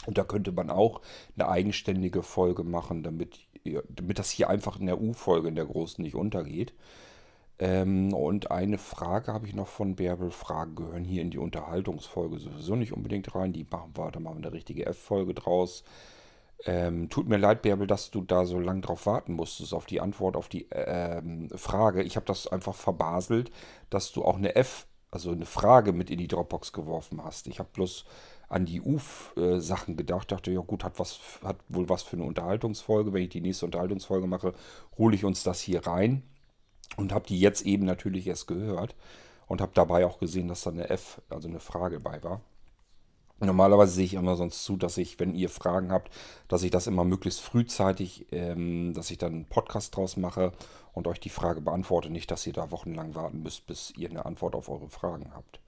[0.06, 1.02] und da könnte man auch
[1.38, 3.40] eine eigenständige Folge machen, damit,
[3.90, 6.74] damit das hier einfach in der U-Folge, in der großen, nicht untergeht.
[7.60, 10.32] Ähm, und eine Frage habe ich noch von Bärbel.
[10.32, 13.52] Fragen gehören hier in die Unterhaltungsfolge sowieso nicht unbedingt rein.
[13.52, 15.84] Die machen wir, da machen wir eine richtige F-Folge draus.
[16.66, 20.02] Ähm, tut mir leid, Bärbel, dass du da so lange drauf warten musstest, auf die
[20.02, 22.04] Antwort auf die ähm, Frage.
[22.04, 23.52] Ich habe das einfach verbaselt,
[23.90, 27.48] dass du auch eine F, also eine Frage mit in die Dropbox geworfen hast.
[27.48, 28.06] Ich habe bloß
[28.50, 30.32] an die UF-Sachen gedacht.
[30.32, 33.14] Dachte, ja gut, hat, was, hat wohl was für eine Unterhaltungsfolge.
[33.14, 34.54] Wenn ich die nächste Unterhaltungsfolge mache,
[34.98, 36.24] hole ich uns das hier rein.
[36.98, 38.96] Und habe die jetzt eben natürlich erst gehört.
[39.48, 42.42] Und habe dabei auch gesehen, dass da eine F, also eine Frage bei war.
[43.42, 46.12] Normalerweise sehe ich immer sonst zu, dass ich, wenn ihr Fragen habt,
[46.50, 50.52] dass ich das immer möglichst frühzeitig, ähm, dass ich dann einen Podcast draus mache
[50.94, 52.10] und euch die Frage beantworte.
[52.10, 55.62] Nicht, dass ihr da wochenlang warten müsst, bis ihr eine Antwort auf eure Fragen habt.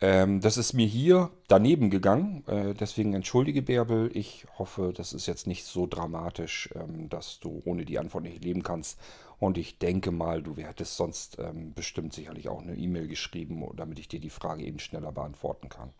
[0.00, 2.44] Ähm, das ist mir hier daneben gegangen.
[2.46, 4.10] Äh, deswegen entschuldige Bärbel.
[4.14, 8.44] Ich hoffe, das ist jetzt nicht so dramatisch, ähm, dass du ohne die Antwort nicht
[8.44, 8.98] leben kannst.
[9.38, 13.98] Und ich denke mal, du hättest sonst ähm, bestimmt sicherlich auch eine E-Mail geschrieben, damit
[13.98, 15.90] ich dir die Frage eben schneller beantworten kann.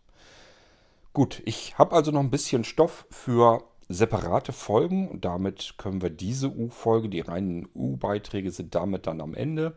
[1.13, 5.19] Gut, ich habe also noch ein bisschen Stoff für separate Folgen.
[5.21, 9.75] Damit können wir diese U-Folge, die reinen U-Beiträge sind damit dann am Ende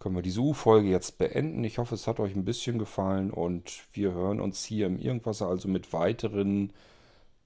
[0.00, 1.62] können wir diese U-Folge jetzt beenden.
[1.62, 5.42] Ich hoffe, es hat euch ein bisschen gefallen und wir hören uns hier im Irgendwas
[5.42, 6.72] also mit weiteren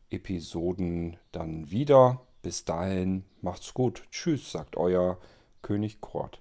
[0.08, 2.20] Episoden dann wieder.
[2.42, 4.04] Bis dahin, macht's gut.
[4.10, 5.18] Tschüss, sagt euer
[5.62, 6.40] König Kort.